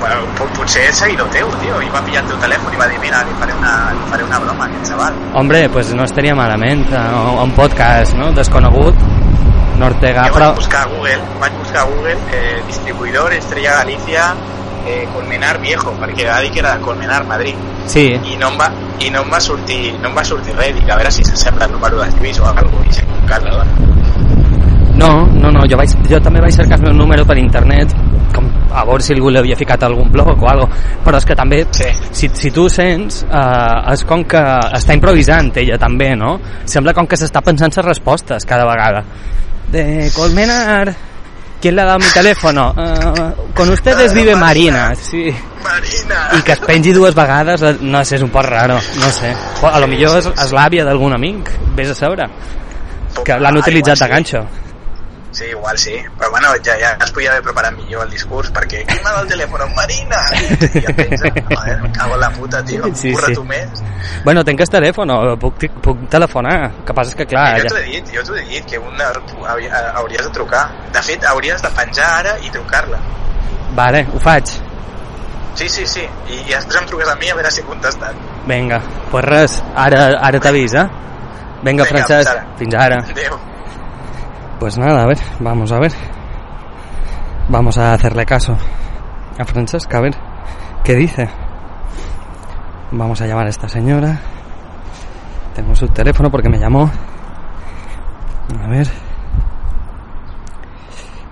Bueno, 0.00 0.20
pot, 0.38 0.52
potser 0.56 0.86
és 0.88 1.00
seguidor 1.02 1.28
teu, 1.34 1.50
tio, 1.60 1.80
i 1.84 1.90
va 1.92 2.00
pillar 2.06 2.22
el 2.24 2.30
teu 2.30 2.38
telèfon 2.40 2.74
i 2.74 2.80
va 2.80 2.86
dir, 2.88 3.00
mira, 3.02 3.20
li 3.28 3.34
faré 3.40 3.56
una, 3.56 3.72
li 3.96 4.06
faré 4.12 4.24
una 4.24 4.38
broma 4.42 4.64
a 4.64 4.70
aquest 4.70 4.92
xaval. 4.94 5.18
Hombre, 5.40 5.66
pues 5.72 5.92
no 5.94 6.06
estaria 6.08 6.34
malament. 6.34 6.86
O, 6.92 7.42
un 7.44 7.52
podcast, 7.56 8.16
no? 8.16 8.30
Desconegut. 8.36 8.96
En 9.76 9.84
Ortega, 9.86 10.26
Jo 10.28 10.34
però... 10.36 10.50
vaig 10.50 10.58
buscar 10.60 10.80
a 10.84 10.88
Google, 10.90 11.20
vaig 11.40 11.54
buscar 11.56 11.84
a 11.84 11.88
Google 11.88 12.16
eh, 12.36 12.58
distribuïdor 12.66 13.32
Estrella 13.32 13.78
Galicia 13.78 14.26
eh, 14.84 15.06
Colmenar 15.14 15.58
Viejo, 15.62 15.94
perquè 16.00 16.26
va 16.28 16.40
dir 16.44 16.50
que 16.52 16.60
era 16.60 16.74
Colmenar, 16.84 17.22
Madrid, 17.28 17.56
Sí, 17.90 18.04
i 18.12 18.36
no 18.38 18.50
em 18.52 18.58
va, 18.60 18.68
i 19.00 19.08
no 19.10 19.24
em 19.24 19.32
va 19.32 19.40
sortir, 19.40 19.94
no 20.02 20.10
em 20.10 20.18
va 20.18 20.24
sortir 20.26 20.54
res, 20.58 20.74
dic, 20.76 20.88
a 20.90 20.98
veure 21.00 21.10
si 21.14 21.24
s'assembla 21.24 21.66
el 21.66 21.72
número 21.72 22.02
de 22.02 22.10
Lluís 22.18 22.38
o 22.40 22.46
alguna 22.46 22.68
cosa, 22.76 22.90
i 22.90 22.98
s'ha 22.98 23.06
equivocat 23.06 23.48
la 23.48 23.56
dona. 23.56 23.99
No, 25.00 25.26
no, 25.26 25.50
no, 25.54 25.64
jo, 25.64 25.78
vaig, 25.80 25.92
jo 26.10 26.20
també 26.20 26.42
vaig 26.44 26.52
cercar 26.54 26.76
el 26.78 26.88
meu 26.88 26.96
número 26.98 27.24
per 27.24 27.38
internet 27.40 27.94
com 28.34 28.46
a 28.70 28.84
veure 28.86 29.02
si 29.02 29.14
algú 29.14 29.32
l'havia 29.32 29.56
ficat 29.58 29.82
a 29.82 29.88
algun 29.88 30.10
blog 30.12 30.30
o 30.36 30.48
algo, 30.50 30.68
però 31.04 31.18
és 31.18 31.26
que 31.26 31.34
també 31.34 31.64
Sí. 31.72 31.88
si, 32.12 32.30
si 32.34 32.50
tu 32.50 32.66
ho 32.66 32.68
sents 32.68 33.24
eh, 33.24 33.92
és 33.92 34.04
com 34.04 34.24
que 34.24 34.42
està 34.76 34.94
improvisant 34.94 35.50
ella 35.56 35.78
també, 35.78 36.14
no? 36.16 36.38
Sembla 36.64 36.94
com 36.94 37.06
que 37.06 37.16
s'està 37.16 37.42
pensant 37.42 37.72
les 37.76 37.86
respostes 37.86 38.44
cada 38.44 38.66
vegada 38.68 39.04
de 39.70 40.10
Colmenar 40.14 40.94
¿Quién 41.60 41.76
le 41.76 41.82
ha 41.82 41.84
dado 41.84 41.98
mi 41.98 42.06
teléfono? 42.06 42.74
Eh, 42.74 43.34
con 43.54 43.68
ustedes 43.68 44.14
vive 44.14 44.34
Marina, 44.34 44.94
sí. 44.94 45.26
Marina! 45.62 46.38
I 46.38 46.42
que 46.42 46.52
es 46.52 46.60
pengi 46.60 46.92
dues 46.96 47.14
vegades, 47.14 47.60
no 47.82 48.00
sé, 48.02 48.16
és 48.16 48.24
un 48.24 48.30
poc 48.32 48.46
raro, 48.48 48.78
no 48.96 49.10
sé. 49.12 49.34
A 49.68 49.76
lo 49.78 49.90
millor 49.90 50.16
és, 50.22 50.30
és 50.32 50.54
l'àvia 50.56 50.86
d'algun 50.88 51.12
amic, 51.12 51.52
vés 51.76 51.92
a 51.92 51.98
saure. 51.98 52.30
Que 53.26 53.36
l'han 53.36 53.60
utilitzat 53.60 54.00
de 54.00 54.08
igual 54.08 54.24
sí. 54.24 54.38
Sí, 55.32 55.44
igual 55.44 55.78
sí. 55.78 55.94
Però 56.18 56.28
bueno, 56.30 56.48
ja, 56.64 56.74
ja 56.80 56.96
es 57.04 57.10
podia 57.12 57.30
haver 57.30 57.42
preparat 57.44 57.72
millor 57.76 58.02
el 58.04 58.10
discurs, 58.10 58.50
perquè 58.50 58.80
qui 58.84 58.96
m'ha 58.98 59.12
dado 59.12 59.22
el 59.22 59.28
telèfon? 59.30 59.62
Marina! 59.76 60.18
I 60.34 60.82
ja 60.82 60.92
pensa, 60.96 61.30
joder, 61.50 61.76
me 61.82 61.92
cago 61.92 62.14
en 62.14 62.20
la 62.20 62.30
puta, 62.30 62.64
tio. 62.64 62.82
Sí, 62.94 63.12
Curra 63.12 63.28
sí. 63.28 63.34
tu 63.38 63.44
més. 63.44 63.82
Bueno, 64.24 64.42
tenc 64.44 64.60
el 64.64 64.68
telèfon, 64.72 65.12
puc, 65.38 65.62
puc 65.84 66.02
telefonar. 66.10 66.56
El 66.72 66.84
que 66.84 66.96
passa 66.98 67.10
és 67.14 67.18
que, 67.20 67.26
clar... 67.30 67.44
jo 67.60 67.62
Ja... 67.62 67.68
t'ho 67.70 67.78
he 67.78 67.84
dit, 67.92 68.10
jo 68.16 68.24
t'ho 68.26 68.34
he 68.40 68.42
dit, 68.48 68.66
que 68.66 68.78
una, 68.82 69.12
havia- 69.52 69.84
hauries 70.00 70.24
de 70.26 70.32
trucar. 70.34 70.64
De 70.92 71.02
fet, 71.06 71.24
hauries 71.30 71.62
de 71.62 71.70
penjar 71.78 72.08
ara 72.24 72.34
i 72.42 72.50
trucar-la. 72.50 72.98
Vale, 73.78 74.02
ho 74.12 74.18
faig. 74.18 74.50
Sí, 75.54 75.68
sí, 75.68 75.86
sí. 75.86 76.02
I, 76.26 76.40
I 76.40 76.54
després 76.56 76.80
em 76.80 76.86
truques 76.90 77.08
a 77.10 77.14
mi 77.20 77.30
a 77.30 77.36
veure 77.38 77.50
si 77.54 77.60
he 77.62 77.64
contestat. 77.68 78.18
Vinga, 78.50 78.80
pues 79.12 79.24
res, 79.26 79.60
ara, 79.76 80.08
ara 80.18 80.40
t'avisa. 80.42 80.88
Venga, 81.62 81.84
Vinga, 81.84 81.88
Francesc, 81.90 82.30
fins 82.30 82.34
ara. 82.34 82.58
fins 82.58 82.74
ara. 82.74 83.00
Adéu. 83.14 83.38
Pues 84.60 84.76
nada, 84.76 85.02
a 85.02 85.06
ver, 85.06 85.16
vamos 85.38 85.72
a 85.72 85.80
ver. 85.80 85.92
Vamos 87.48 87.78
a 87.78 87.94
hacerle 87.94 88.26
caso 88.26 88.58
a 89.38 89.44
Francesca, 89.46 89.96
a 89.96 90.02
ver 90.02 90.14
qué 90.84 90.94
dice. 90.96 91.30
Vamos 92.92 93.22
a 93.22 93.26
llamar 93.26 93.46
a 93.46 93.48
esta 93.48 93.68
señora. 93.68 94.20
Tengo 95.54 95.74
su 95.74 95.88
teléfono 95.88 96.30
porque 96.30 96.50
me 96.50 96.58
llamó. 96.58 96.90
A 98.62 98.68
ver. 98.68 98.86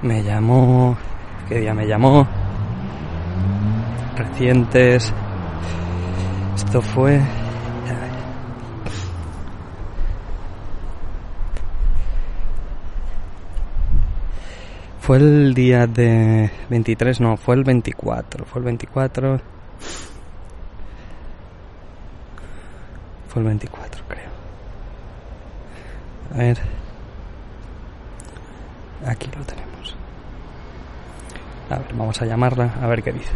Me 0.01 0.23
llamó. 0.23 0.97
¿Qué 1.51 1.61
día 1.61 1.75
me 1.75 1.87
llamó? 1.87 2.27
Recientes. 4.17 5.13
Esto 6.57 6.81
fue. 6.81 7.21
Fue 15.09 15.17
el 15.17 15.55
día 15.55 15.87
de 15.87 16.51
23, 16.69 17.23
no, 17.23 17.39
fue 17.39 17.55
el 17.55 17.65
24, 17.65 18.45
fue 18.45 18.59
el 18.59 18.67
24. 18.67 19.41
Fue 23.29 23.41
el 23.41 23.49
24, 23.49 24.05
creo. 24.07 24.31
A 26.35 26.37
ver. 26.37 26.59
Aquí 29.07 29.31
lo 29.35 29.43
tenemos. 29.47 29.97
A 31.71 31.79
ver, 31.79 31.95
vamos 31.95 32.21
a 32.21 32.27
llamarla, 32.27 32.75
a 32.79 32.87
ver 32.87 33.03
qué 33.03 33.13
dice. 33.13 33.33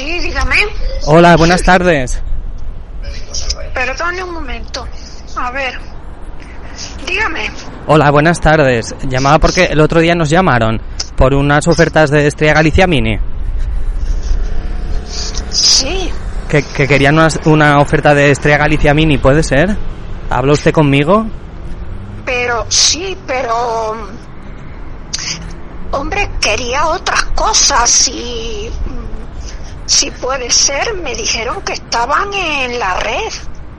Sí, 0.00 0.18
dígame. 0.20 0.56
Hola, 1.12 1.36
buenas 1.36 1.64
tardes. 1.64 2.22
Perdone 3.74 4.22
un 4.22 4.32
momento. 4.32 4.86
A 5.34 5.50
ver. 5.50 5.74
Dígame. 7.04 7.50
Hola, 7.88 8.12
buenas 8.12 8.38
tardes. 8.38 8.94
Llamaba 9.08 9.40
porque 9.40 9.64
el 9.64 9.80
otro 9.80 9.98
día 9.98 10.14
nos 10.14 10.30
llamaron 10.30 10.80
por 11.16 11.34
unas 11.34 11.66
ofertas 11.66 12.10
de 12.10 12.28
Estrella 12.28 12.54
Galicia 12.54 12.86
Mini. 12.86 13.18
Sí. 15.50 16.12
Que, 16.48 16.62
que 16.62 16.86
querían 16.86 17.16
una, 17.16 17.26
una 17.46 17.78
oferta 17.80 18.14
de 18.14 18.30
Estrella 18.30 18.58
Galicia 18.58 18.94
Mini, 18.94 19.18
¿puede 19.18 19.42
ser? 19.42 19.76
¿Habla 20.30 20.52
usted 20.52 20.70
conmigo? 20.70 21.26
Pero, 22.24 22.66
sí, 22.68 23.18
pero... 23.26 23.96
Hombre, 25.90 26.30
quería 26.40 26.86
otras 26.86 27.24
cosas 27.34 28.06
y... 28.06 28.70
Si 29.90 30.08
puede 30.12 30.48
ser, 30.50 30.94
me 31.02 31.16
dijeron 31.16 31.62
que 31.62 31.72
estaban 31.72 32.32
en 32.32 32.78
la 32.78 32.94
red. 33.00 33.32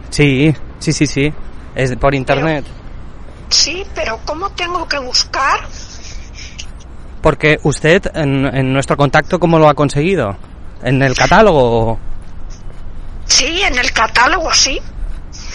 Sí, 0.09 0.53
sí, 0.77 0.91
sí, 0.91 1.07
sí. 1.07 1.33
Es 1.73 1.95
por 1.95 2.13
internet. 2.13 2.65
Sí, 3.47 3.85
pero 3.95 4.19
¿cómo 4.25 4.49
tengo 4.49 4.85
que 4.89 4.99
buscar? 4.99 5.57
Porque 7.21 7.59
usted, 7.63 8.01
en, 8.13 8.45
en 8.45 8.73
nuestro 8.73 8.97
contacto, 8.97 9.39
¿cómo 9.39 9.57
lo 9.57 9.69
ha 9.69 9.73
conseguido? 9.73 10.35
¿En 10.83 11.01
el 11.01 11.15
catálogo? 11.15 11.97
Sí, 13.25 13.61
en 13.61 13.77
el 13.79 13.93
catálogo, 13.93 14.53
sí. 14.53 14.81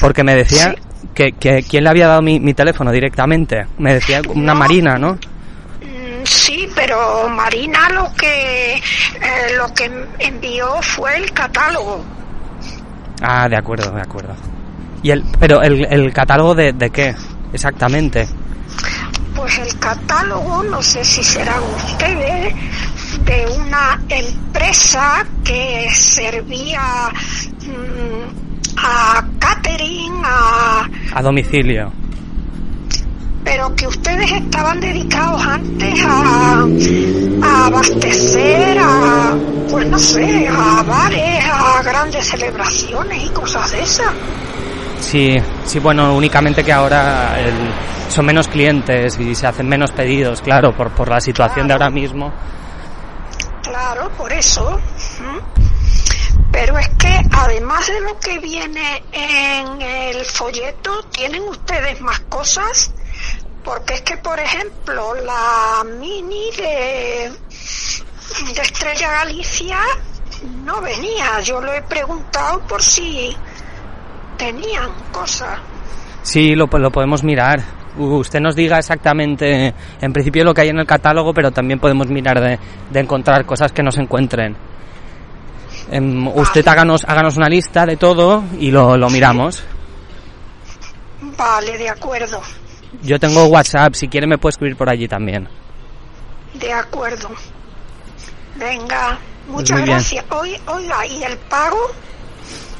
Porque 0.01 0.25
me 0.25 0.35
decía 0.37 0.75
Sí. 0.75 1.09
que, 1.15 1.33
que 1.33 1.65
quién 1.65 1.85
le 1.85 1.91
había 1.91 2.07
dado 2.09 2.23
mi, 2.23 2.41
mi 2.41 2.55
teléfono 2.55 2.91
directamente. 2.93 3.67
Me 3.77 3.93
decía 3.93 4.23
una 4.35 4.55
No. 4.55 4.59
marina, 4.61 4.97
¿no? 4.97 5.19
Sí, 6.37 6.69
pero 6.75 7.29
Marina 7.29 7.89
lo 7.89 8.13
que 8.15 8.75
eh, 8.77 8.81
lo 9.57 9.73
que 9.73 9.91
envió 10.19 10.81
fue 10.83 11.17
el 11.17 11.33
catálogo. 11.33 12.05
Ah, 13.23 13.49
de 13.49 13.57
acuerdo, 13.57 13.91
de 13.91 14.03
acuerdo. 14.03 14.35
¿Y 15.03 15.11
el, 15.11 15.25
pero 15.41 15.63
el, 15.63 15.87
el 15.87 16.13
catálogo 16.13 16.55
de, 16.55 16.73
de 16.75 16.91
qué? 16.91 17.15
Exactamente. 17.53 18.29
Pues 19.35 19.59
el 19.59 19.79
catálogo, 19.79 20.63
no 20.65 20.83
sé 20.83 21.05
si 21.05 21.23
serán 21.25 21.63
ustedes, 21.75 22.55
de 23.25 23.47
una 23.59 24.01
empresa 24.09 25.25
que 25.43 25.89
servía 25.91 27.09
mm, 27.63 28.77
a 28.77 29.25
catering, 29.39 30.23
a, 30.23 30.89
A 31.15 31.23
domicilio. 31.23 31.93
Pero 33.47 33.73
que 33.77 33.87
ustedes 33.87 34.33
estaban 34.33 34.81
dedicados 34.81 35.41
antes 35.47 35.95
a, 36.05 36.65
a 37.43 37.67
abastecer 37.67 38.77
a, 38.81 39.37
pues 39.71 39.87
no 39.87 39.97
sé, 40.01 40.49
a 40.49 40.83
bares, 40.83 41.45
a 41.49 41.81
grandes 41.85 42.27
celebraciones 42.29 43.25
y 43.25 43.29
cosas 43.29 43.71
de 43.71 43.83
esas. 43.85 44.13
Sí, 44.99 45.37
sí, 45.65 45.79
bueno, 45.79 46.13
únicamente 46.17 46.65
que 46.65 46.73
ahora 46.73 47.39
el- 47.41 48.11
son 48.11 48.27
menos 48.27 48.49
clientes 48.49 49.17
y 49.21 49.33
se 49.37 49.47
hacen 49.47 49.69
menos 49.69 49.93
pedidos, 49.93 50.41
claro, 50.43 50.73
por, 50.77 50.91
por 50.91 51.09
la 51.09 51.21
situación 51.21 51.69
de 51.69 51.75
ahora 51.75 51.89
mismo. 51.91 52.33
Claro, 53.63 54.11
por 54.19 54.33
eso. 54.33 54.81
Pero 56.51 56.79
es 56.79 56.89
que 56.99 57.21
además 57.31 57.87
de 57.87 58.01
lo 58.01 58.19
que 58.19 58.39
viene 58.41 59.05
en 59.13 59.83
el 59.83 60.25
folleto, 60.25 60.91
tienen 61.13 61.43
ustedes 61.43 62.01
más 62.01 62.19
cosas. 62.29 62.91
Porque 63.67 63.95
es 63.95 64.03
que, 64.03 64.17
por 64.19 64.39
ejemplo, 64.39 65.13
la 65.25 65.83
mini 65.99 66.53
de, 66.57 67.33
de 68.55 68.63
Estrella 68.63 69.11
Galicia 69.11 69.79
no 70.65 70.81
venía. 70.81 71.41
Yo 71.41 71.61
lo 71.61 71.73
he 71.73 71.83
preguntado 71.83 72.61
por 72.61 72.81
si 72.81 73.37
tenían 74.39 74.89
cosas. 75.11 75.59
Sí, 76.23 76.55
lo, 76.55 76.67
lo 76.67 76.93
podemos 76.93 77.25
mirar. 77.25 77.61
Usted 77.99 78.39
nos 78.39 78.55
diga 78.55 78.79
exactamente, 78.79 79.75
en 80.01 80.13
principio, 80.13 80.45
lo 80.45 80.55
que 80.55 80.61
hay 80.61 80.69
en 80.69 80.79
el 80.79 80.87
catálogo, 80.87 81.35
pero 81.35 81.51
también 81.51 81.81
podemos 81.81 82.07
mirar 82.07 82.41
de, 82.41 82.61
de 82.91 83.01
encontrar 83.01 83.45
cosas 83.45 83.73
que 83.73 83.83
nos 83.83 83.99
encuentren. 83.99 84.57
Em, 85.91 86.29
usted 86.29 86.67
háganos, 86.69 87.05
háganos 87.05 87.37
una 87.37 87.49
lista 87.49 87.85
de 87.85 87.97
todo 87.97 88.45
y 88.61 88.71
lo, 88.71 88.97
lo 88.97 89.11
miramos. 89.11 89.65
Vale, 91.37 91.79
de 91.79 91.89
acuerdo. 91.89 92.41
Yo 93.03 93.19
tengo 93.19 93.45
WhatsApp, 93.47 93.95
si 93.95 94.09
quiere 94.09 94.27
me 94.27 94.39
puede 94.39 94.51
escribir 94.53 94.77
por 94.77 94.89
allí 94.89 95.07
también. 95.09 95.49
De 96.55 96.73
acuerdo. 96.73 97.29
Venga, 98.57 99.19
muchas 99.49 99.77
muy 99.79 99.83
bien. 99.85 99.97
gracias. 99.97 100.25
Oy- 100.31 100.59
Oiga, 100.67 101.07
¿y 101.07 101.23
el 101.25 101.37
pago? 101.39 101.79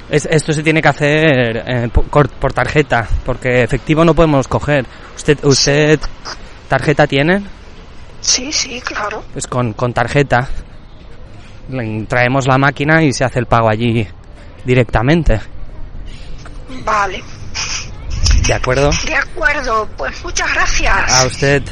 Es- 0.09 0.27
esto 0.31 0.53
se 0.53 0.63
tiene 0.63 0.81
que 0.81 0.89
hacer 0.89 1.63
eh, 1.67 1.91
por 1.93 2.53
tarjeta, 2.53 3.07
porque 3.25 3.63
efectivo 3.63 4.05
no 4.05 4.15
podemos 4.15 4.49
coger. 4.49 4.87
¿Usted, 5.17 5.45
usted 5.45 6.01
tarjeta 6.69 7.07
tiene? 7.07 7.43
Sí, 8.21 8.51
sí, 8.53 8.81
claro. 8.81 9.23
Pues 9.33 9.47
con, 9.47 9.73
con 9.75 9.93
tarjeta. 9.93 10.49
Le- 11.71 12.07
Traemos 12.09 12.47
la 12.47 12.57
máquina 12.59 13.03
y 13.03 13.13
se 13.13 13.25
hace 13.25 13.41
el 13.41 13.47
pago 13.47 13.69
allí 13.69 14.07
directamente. 14.65 15.41
Vale. 16.85 17.23
¿De 18.47 18.55
acuerdo? 18.55 18.91
De 19.05 19.15
acuerdo, 19.17 19.89
pues 19.97 20.25
muchas 20.25 20.55
gracias. 20.55 21.13
A 21.13 21.27
usted. 21.27 21.63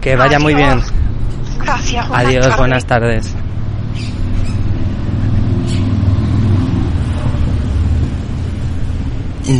Que 0.00 0.16
vaya 0.16 0.38
muy 0.40 0.54
bien. 0.54 0.80
Gracias. 1.60 2.08
buenas 2.08 2.26
Adiós, 2.26 2.56
buenas 2.56 2.86
tardes. 2.86 3.34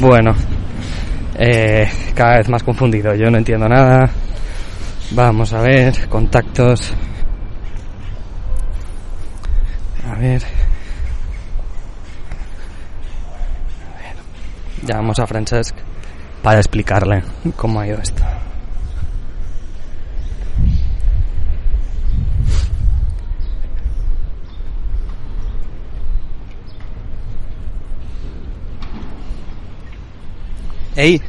Bueno, 0.00 0.34
eh, 1.38 1.88
cada 2.14 2.38
vez 2.38 2.48
más 2.48 2.64
confundido. 2.64 3.14
Yo 3.14 3.30
no 3.30 3.38
entiendo 3.38 3.68
nada. 3.68 4.10
Vamos 5.12 5.52
a 5.52 5.60
ver, 5.60 6.08
contactos. 6.08 6.92
A 10.10 10.14
ver. 10.16 10.42
A 13.84 13.98
ver. 14.02 14.16
Llamamos 14.82 15.20
a 15.20 15.26
Francesc 15.28 15.85
para 16.46 16.60
explicarle 16.60 17.24
cómo 17.56 17.80
ha 17.80 17.88
ido 17.88 17.98
esto. 18.00 18.22
Ei! 30.96 31.20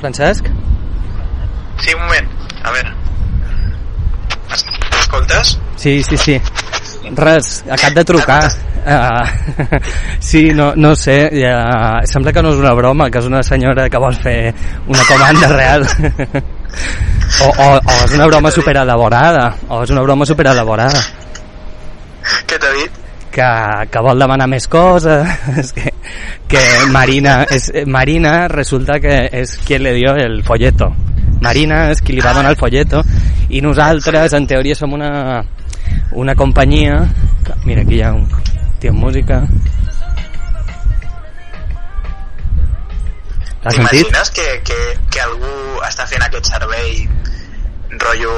Francesc? 0.00 0.46
Sí, 1.78 1.94
un 1.94 2.00
moment. 2.02 2.28
A 2.64 2.70
veure. 2.70 2.92
Es- 4.52 4.64
Escoltes? 5.00 5.58
Sí, 5.76 6.02
sí, 6.02 6.16
sí. 6.16 6.40
Res, 7.12 7.64
acab 7.70 7.94
de 7.94 8.04
trucar. 8.04 8.44
Uh, 8.82 9.78
sí, 10.18 10.50
no, 10.56 10.72
no 10.74 10.94
sé, 10.96 11.30
ja, 11.36 12.00
sembla 12.08 12.32
que 12.32 12.42
no 12.42 12.54
és 12.54 12.62
una 12.62 12.72
broma, 12.74 13.10
que 13.12 13.20
és 13.22 13.28
una 13.28 13.42
senyora 13.46 13.88
que 13.92 14.00
vol 14.00 14.16
fer 14.16 14.54
una 14.88 15.04
comanda 15.08 15.52
real. 15.52 15.86
o, 17.44 17.50
o, 17.52 17.68
o 17.76 18.00
és 18.06 18.16
una 18.16 18.26
broma 18.32 18.50
superelaborada, 18.50 19.46
o 19.68 19.84
és 19.84 19.94
una 19.94 20.02
broma 20.02 20.26
superelaborada. 20.26 21.04
Què 22.48 22.58
t'ha 22.58 22.74
dit? 22.80 23.02
que, 23.32 23.48
que 23.90 24.02
vol 24.04 24.20
demanar 24.20 24.46
més 24.52 24.68
coses 24.70 25.72
que, 25.76 25.90
que 26.50 26.62
Marina 26.92 27.40
és, 27.50 27.70
Marina 27.88 28.46
resulta 28.52 29.00
que 29.02 29.16
és 29.40 29.56
qui 29.64 29.80
le 29.80 29.94
dio 29.96 30.12
el 30.20 30.42
folleto 30.46 30.92
Marina 31.42 31.86
és 31.90 32.04
qui 32.04 32.14
li 32.14 32.22
va 32.22 32.34
donar 32.36 32.52
el 32.52 32.60
folleto 32.60 33.00
i 33.50 33.64
nosaltres 33.64 34.36
en 34.36 34.46
teoria 34.46 34.76
som 34.78 34.92
una 34.94 35.40
una 36.12 36.34
companyia 36.34 37.00
que- 37.46 37.54
mira 37.64 37.82
aquí 37.82 37.96
hi 37.96 38.02
ha 38.02 38.12
un 38.12 38.28
tio 38.80 38.90
amb 38.90 39.00
música 39.04 39.42
l'has 43.64 43.74
sentit? 43.74 44.06
T'imagines 44.06 44.30
que, 44.30 44.46
que, 44.66 44.78
que 45.10 45.20
algú 45.22 45.52
està 45.88 46.06
fent 46.10 46.24
aquest 46.26 46.48
servei 46.50 47.04
rotllo 48.02 48.32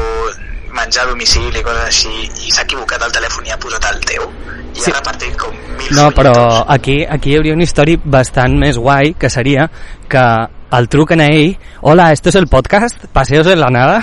menjar 0.75 1.05
a 1.05 1.11
domicili 1.13 1.61
i 1.61 1.63
coses 1.63 1.85
així 1.87 2.13
i 2.49 2.51
s'ha 2.53 2.65
equivocat 2.67 3.03
el 3.07 3.13
telèfon 3.15 3.47
i 3.47 3.53
ha 3.55 3.59
posat 3.63 3.85
el 3.93 4.01
teu 4.11 4.25
i 4.75 4.81
Sí. 4.83 4.91
ha 4.91 4.97
repartit 4.97 5.37
com 5.39 5.55
mil 5.79 5.93
No, 5.95 6.09
però 6.11 6.33
aquí, 6.67 7.05
aquí 7.09 7.31
hi 7.31 7.37
hauria 7.39 7.55
una 7.55 7.63
història 7.63 8.01
bastant 8.05 8.57
més 8.59 8.77
guai, 8.77 9.13
que 9.15 9.31
seria 9.31 9.69
que 10.11 10.25
el 10.79 10.89
truquen 10.89 11.21
a 11.21 11.27
ell, 11.27 11.59
hola, 11.83 12.13
¿esto 12.13 12.29
es 12.29 12.35
el 12.35 12.47
podcast? 12.47 13.05
¿Paseos 13.07 13.47
en 13.47 13.61
la 13.61 13.69
nada? 13.71 14.03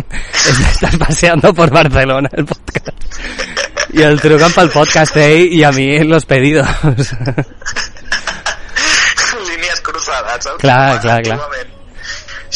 Estás 0.32 0.96
paseando 0.96 1.54
por 1.54 1.70
Barcelona, 1.70 2.28
el 2.32 2.44
podcast. 2.44 2.90
I 3.92 4.02
el 4.02 4.20
truquen 4.20 4.52
pel 4.52 4.70
podcast 4.72 5.16
a 5.16 5.26
ell 5.26 5.52
i 5.52 5.64
a 5.64 5.72
mi 5.72 5.98
los 6.04 6.24
pedidos. 6.24 6.66
línies 9.48 9.80
cruzades 9.80 10.44
saps? 10.44 10.58
Clar, 10.58 11.00
clar, 11.00 11.22
clar. 11.22 11.38
Antiguament. 11.38 11.70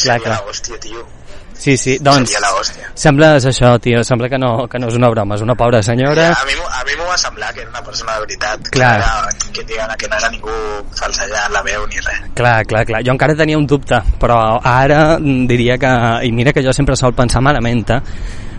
Clar, 0.01 0.19
clar. 0.21 0.41
l'hòstia, 0.45 0.79
tio. 0.79 1.16
Sí, 1.57 1.75
sí, 1.77 1.97
doncs 1.99 2.29
Seria 2.31 2.43
l'hòstia. 2.45 2.91
sembla 2.93 3.31
és 3.39 3.45
això, 3.49 3.73
tio, 3.81 4.03
sembla 4.05 4.29
que 4.29 4.37
no, 4.37 4.67
que 4.69 4.79
no 4.79 4.87
és 4.91 4.95
una 4.95 5.09
broma, 5.09 5.35
és 5.35 5.41
una 5.41 5.55
pobra 5.57 5.81
senyora. 5.83 6.29
A 6.31 6.45
mi, 6.45 6.53
a 6.53 6.83
mi 6.85 6.97
m'ho 6.99 7.07
va 7.09 7.17
semblar 7.17 7.51
que 7.53 7.61
era 7.61 7.69
una 7.69 7.83
persona 7.83 8.13
de 8.13 8.25
veritat. 8.27 8.69
Clar. 8.69 8.93
Que, 8.99 9.03
era, 9.03 9.51
que, 9.53 9.63
diguem, 9.73 9.95
que 9.97 10.07
no 10.07 10.17
era 10.21 10.29
ningú 10.31 10.57
falsejant 10.95 11.53
la 11.53 11.63
veu 11.65 11.87
ni 11.89 12.01
res. 12.01 12.25
Clar, 12.37 12.59
clar, 12.69 12.85
clar. 12.85 13.03
Jo 13.05 13.15
encara 13.17 13.35
tenia 13.35 13.57
un 13.57 13.65
dubte, 13.67 14.01
però 14.21 14.41
ara 14.63 15.17
diria 15.19 15.77
que... 15.81 15.93
I 16.27 16.31
mira 16.31 16.53
que 16.53 16.63
jo 16.63 16.73
sempre 16.73 16.95
sol 16.95 17.17
pensar 17.17 17.41
malament, 17.41 17.89
eh? 17.89 18.01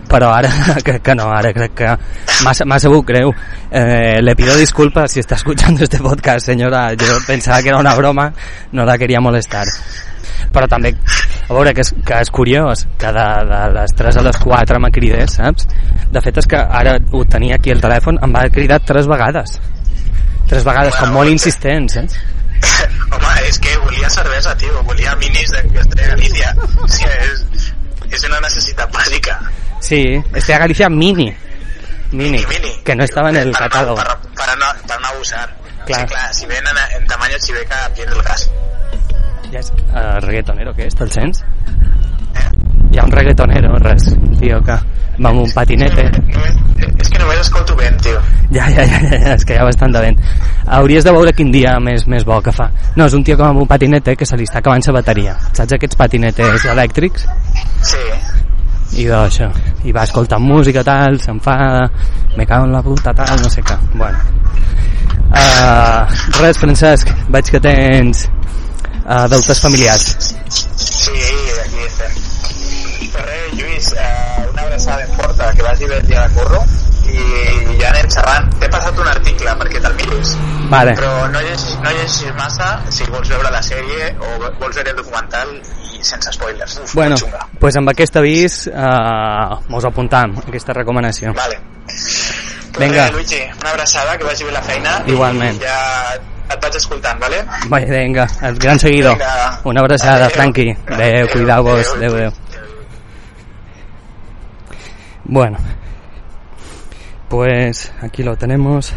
però 0.09 0.31
ara 0.33 0.49
crec 0.85 1.03
que 1.05 1.15
no, 1.15 1.29
ara 1.31 1.53
crec 1.53 1.75
que 1.77 1.89
m'ha 2.43 2.53
m'ha 2.65 2.79
sabut 2.81 3.05
greu. 3.05 3.31
Eh, 3.71 4.19
le 4.21 4.35
pido 4.35 4.55
disculpas 4.57 5.11
si 5.11 5.19
está 5.19 5.35
escuchando 5.35 5.83
este 5.83 5.99
podcast, 5.99 6.45
señora. 6.45 6.93
Yo 6.93 7.19
pensaba 7.27 7.61
que 7.61 7.69
era 7.69 7.77
una 7.77 7.93
broma, 7.95 8.33
no 8.71 8.85
la 8.85 8.97
quería 8.97 9.21
molestar. 9.21 9.67
Però 10.53 10.67
també, 10.67 10.93
a 11.49 11.53
veure, 11.53 11.73
que 11.73 11.81
és, 11.85 11.91
que 12.05 12.19
és 12.23 12.29
curiós, 12.33 12.85
que 12.97 13.11
de, 13.15 13.25
de 13.51 13.59
les 13.75 13.93
3 13.97 14.17
a 14.17 14.23
les 14.25 14.37
4 14.43 14.79
m'ha 14.81 14.91
cridat, 14.91 15.29
saps? 15.29 15.67
De 16.11 16.21
fet 16.25 16.37
és 16.41 16.47
que 16.49 16.57
ara 16.57 16.97
ho 17.13 17.23
tenia 17.25 17.55
aquí 17.59 17.71
el 17.73 17.81
telèfon, 17.81 18.17
em 18.25 18.33
va 18.35 18.47
cridar 18.53 18.79
tres 18.81 19.07
vegades. 19.09 19.59
Tres 20.49 20.63
vegades, 20.65 20.95
com 20.97 21.11
molt 21.13 21.29
insistents, 21.29 21.97
eh? 22.01 22.07
Home, 23.13 23.33
és 23.47 23.59
que 23.61 23.75
volia 23.85 24.09
cervesa, 24.09 24.55
tio. 24.57 24.81
Volia 24.83 25.13
minis 25.21 25.51
de 25.53 25.61
Estrella 25.79 26.09
Galícia. 26.15 26.49
O 26.81 26.87
sigui, 26.89 27.11
és, 27.29 27.69
és 28.09 28.25
una 28.27 28.39
necessitat 28.43 28.91
bàsica. 28.93 29.37
Sí, 29.81 30.01
este 30.33 30.53
a 30.53 30.57
Galicia 30.59 30.89
Mini. 30.89 31.29
Mini, 32.11 32.31
Mini, 32.39 32.45
mini. 32.49 32.71
que 32.83 32.95
no 32.95 33.03
estaba 33.03 33.29
en 33.29 33.35
el 33.37 33.51
Para 33.51 33.65
no- 33.65 33.69
catálogo. 33.71 33.95
Para, 33.97 34.15
para, 34.35 34.55
no, 34.55 34.65
para 34.87 34.99
no 35.01 35.07
abusar. 35.09 35.55
Claro. 35.85 36.07
Sí, 36.07 36.13
clar, 36.13 36.33
si 36.33 36.45
ven 36.47 36.63
en, 36.65 37.01
en 37.01 37.07
tamaño 37.07 37.35
chiveca, 37.39 37.89
pierde 37.95 38.15
el 38.15 38.21
gas. 38.23 38.49
Ja 39.49 39.61
és 39.63 39.71
uh, 39.73 40.19
reggaetonero, 40.21 40.73
què 40.77 40.85
és? 40.85 40.95
Te'l 40.97 41.09
sents? 41.09 41.41
Hi 42.89 42.99
ha 42.99 43.05
un 43.05 43.13
reggaetonero, 43.13 43.71
res, 43.81 44.05
tio, 44.37 44.59
que 44.65 44.75
va 45.19 45.31
amb 45.31 45.41
un 45.41 45.49
patinete. 45.55 46.05
Només, 46.29 46.59
és 46.89 47.09
que 47.09 47.21
només 47.21 47.41
escolto 47.41 47.77
vent, 47.79 47.97
tio. 48.05 48.21
Ja, 48.53 48.67
ja, 48.69 48.85
ja, 48.85 48.99
ja, 49.09 49.33
és 49.33 49.45
que 49.45 49.55
hi 49.55 49.59
ha 49.61 49.65
bastant 49.65 49.93
de 49.95 50.03
vent. 50.05 50.21
Hauries 50.77 51.05
de 51.05 51.13
veure 51.15 51.33
quin 51.37 51.49
dia 51.53 51.75
més 51.81 52.05
més 52.09 52.25
bo 52.29 52.37
que 52.45 52.53
fa. 52.53 52.69
No, 52.95 53.07
és 53.07 53.17
un 53.17 53.25
tio 53.25 53.37
que 53.37 53.43
va 53.43 53.49
amb 53.55 53.63
un 53.63 53.69
patinete 53.69 54.15
que 54.17 54.25
se 54.25 54.37
li 54.37 54.45
està 54.45 54.61
acabant 54.61 54.85
la 54.85 54.97
bateria. 54.99 55.35
Saps 55.49 55.77
aquests 55.77 55.97
patinetes 55.97 56.69
elèctrics? 56.69 57.25
Sí. 57.89 58.05
I 59.01 59.05
d'això. 59.09 59.49
I 59.85 59.93
va 59.93 60.05
escoltant 60.05 60.45
música, 60.45 60.85
tal, 60.85 61.17
s'enfada, 61.21 61.87
me 62.37 62.45
cago 62.45 62.69
en 62.69 62.73
la 62.77 62.81
puta, 62.85 63.13
tal, 63.17 63.37
no 63.41 63.49
sé 63.49 63.65
què. 63.65 63.77
Bueno. 63.97 64.17
Uh, 65.29 66.05
res, 66.41 66.57
Francesc, 66.57 67.09
veig 67.33 67.49
que 67.53 67.61
tens 67.61 68.27
uh, 69.05 69.27
deutes 69.31 69.59
familiars. 69.61 70.35
Sí, 70.49 71.11
aquí 71.65 71.85
estem. 71.85 72.11
Però 73.09 73.23
res, 73.25 73.53
Lluís, 73.57 73.93
eh, 73.97 74.45
una 74.51 74.61
abraçada 74.67 74.97
ben 74.97 75.15
forta, 75.17 75.51
que 75.53 75.63
vagi 75.63 75.85
bé 75.89 75.97
el 75.97 76.05
dia 76.07 76.27
de 76.27 76.33
curro 76.35 76.59
i 77.09 77.77
ja 77.79 77.89
anem 77.89 78.09
xerrant. 78.13 78.49
T'he 78.59 78.69
passat 78.69 78.99
un 79.01 79.07
article 79.09 79.55
perquè 79.61 79.81
te'l 79.81 79.95
miris, 79.97 80.33
Vale. 80.69 80.93
però 80.99 81.27
no 81.31 81.41
llegis, 81.41 81.73
no 81.81 81.89
llegis 81.95 82.33
massa 82.37 82.67
si 82.93 83.07
vols 83.09 83.29
veure 83.33 83.49
la 83.49 83.61
sèrie 83.65 84.11
o 84.19 84.35
vols 84.59 84.75
veure 84.77 84.91
el 84.93 84.99
documental 84.99 85.55
i 85.97 86.03
sense 86.05 86.31
spoilers. 86.37 86.77
Uf, 86.83 86.93
Bueno, 86.93 87.17
xunga. 87.17 87.47
pues 87.59 87.75
amb 87.81 87.89
aquest 87.89 88.15
avís 88.21 88.67
uh, 88.67 89.57
mos 89.73 89.85
apuntam 89.89 90.37
aquesta 90.45 90.73
recomanació. 90.77 91.33
Vale. 91.33 91.57
Vinga. 92.77 93.07
Res, 93.07 93.13
Luigi, 93.13 93.41
una 93.59 93.71
abraçada, 93.71 94.17
que 94.17 94.23
vagi 94.23 94.43
bé 94.43 94.51
la 94.51 94.61
feina 94.61 95.01
Igualment. 95.07 95.57
i 95.57 95.65
ja 95.65 96.19
et 96.49 96.61
vaig 96.61 96.75
escoltant, 96.75 97.19
vale? 97.21 97.43
Vale, 97.69 97.85
venga, 97.85 98.27
el 98.41 98.57
gran 98.57 98.79
seguidor. 98.79 99.17
Vinga. 99.17 99.61
Una 99.63 99.81
abraçada, 99.81 100.25
Adéu. 100.25 100.29
Franqui. 100.29 100.75
Adéu, 100.87 101.27
adéu. 101.27 102.31
Bueno, 105.25 105.57
pues 107.29 107.91
aquí 108.01 108.23
lo 108.23 108.35
tenemos. 108.35 108.93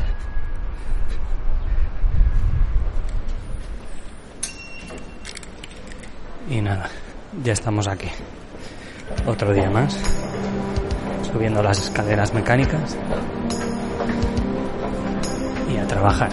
Y 6.49 6.61
nada, 6.61 6.89
ya 7.43 7.53
estamos 7.53 7.87
aquí. 7.87 8.09
Otro 9.27 9.53
día 9.53 9.71
más. 9.71 9.99
Subiendo 11.31 11.63
las 11.63 11.79
escaleras 11.79 12.35
mecánicas. 12.35 12.97
Y 15.71 15.77
a 15.79 15.87
trabajar. 15.87 16.31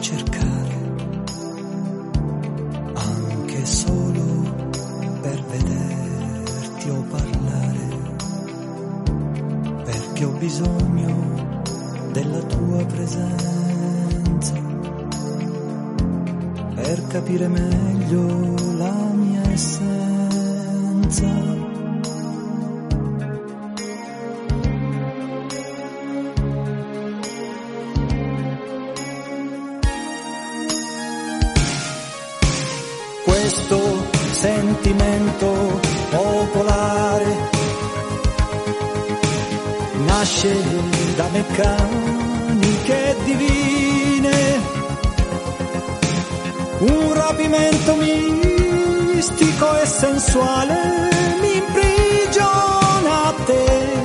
Cercare 0.00 0.76
anche 2.94 3.66
solo 3.66 4.54
per 5.20 5.42
vederti 5.44 6.90
o 6.90 7.04
parlare 7.10 7.88
perché 9.84 10.24
ho 10.24 10.30
bisogno 10.32 11.62
della 12.12 12.40
tua 12.42 12.84
presenza 12.84 14.54
per 16.74 17.06
capire 17.08 17.48
meglio 17.48 18.54
la 18.76 18.92
mia 19.14 19.50
essenza 19.50 21.26
da 40.40 41.28
meccaniche 41.32 43.16
divine, 43.24 44.60
un 46.78 47.12
rapimento 47.12 47.96
mistico 47.96 49.80
e 49.80 49.86
sensuale 49.86 50.76
mi 51.40 51.56
imprigiona 51.56 53.24
a 53.24 53.34
te. 53.46 53.96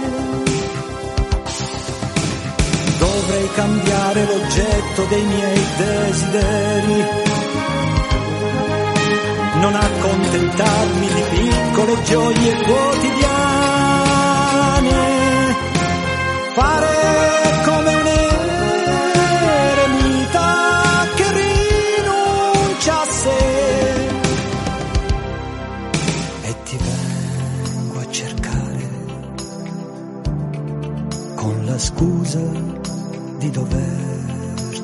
Dovrei 2.97 3.49
cambiare 3.53 4.25
l'oggetto 4.25 5.05
dei 5.09 5.23
miei 5.23 5.65
desideri, 5.77 7.05
non 9.59 9.75
accontentarmi 9.75 11.07
di 11.13 11.23
piccole 11.29 12.03
gioie 12.03 12.55
quotidiane 12.63 13.52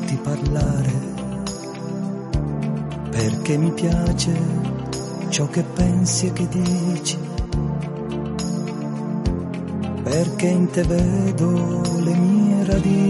doverti 0.10 0.16
parlare 0.18 0.92
perché 3.12 3.58
mi 3.58 3.72
piace 3.72 4.32
ciò 5.30 5.48
che 5.48 5.64
pensi 5.64 6.28
e 6.28 6.34
che 6.34 6.48
dici 6.48 7.18
perché 10.04 10.48
in 10.48 10.70
te 10.72 10.84
vedo 10.84 11.82
le 12.00 12.14
mie 12.16 12.66
radici. 12.66 13.08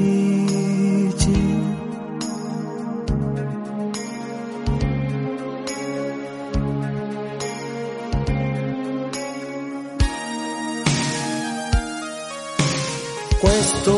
Questo 13.40 13.98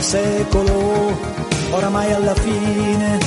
secolo 0.00 1.49
oramai 1.70 2.12
alla 2.12 2.34
fine, 2.34 3.18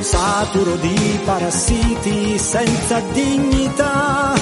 saturo 0.00 0.76
di 0.76 1.20
parassiti 1.24 2.38
senza 2.38 3.00
dignità. 3.12 4.34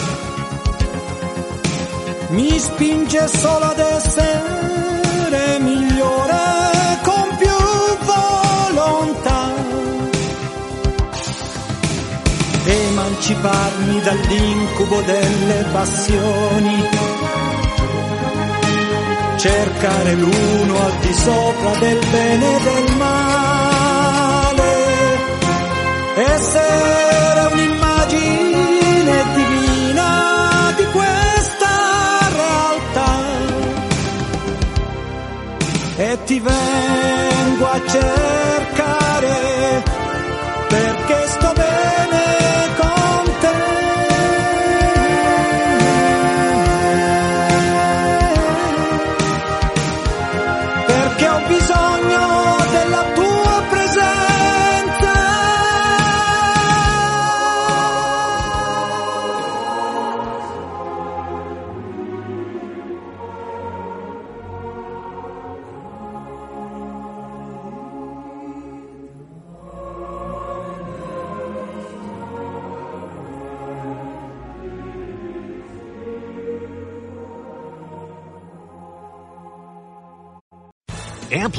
Mi 2.29 2.59
spinge 2.59 3.29
solo 3.29 3.65
ad 3.67 3.79
essere 3.79 5.59
migliore 5.61 6.99
con 7.03 7.37
più 7.39 7.57
volontà. 8.05 9.53
Emanciparmi 12.65 14.01
dall'incubo 14.01 15.01
delle 15.03 15.65
passioni, 15.73 16.89
cercare 19.45 20.15
l'uno 20.15 20.87
al 20.87 20.99
di 21.01 21.13
sopra 21.13 21.71
del 21.79 21.99
bene 22.11 22.57
e 22.57 22.61
del 22.63 22.97
male, 22.97 24.73
essere 26.15 27.53
un'immagine 27.53 29.25
divina 29.35 30.73
di 30.79 30.87
questa 30.93 31.75
realtà 32.41 33.13
e 35.97 36.19
ti 36.25 36.41
vengo 36.41 37.67
a 37.67 37.81
cercare 37.87 39.83
perché 40.69 41.27
sto 41.27 41.44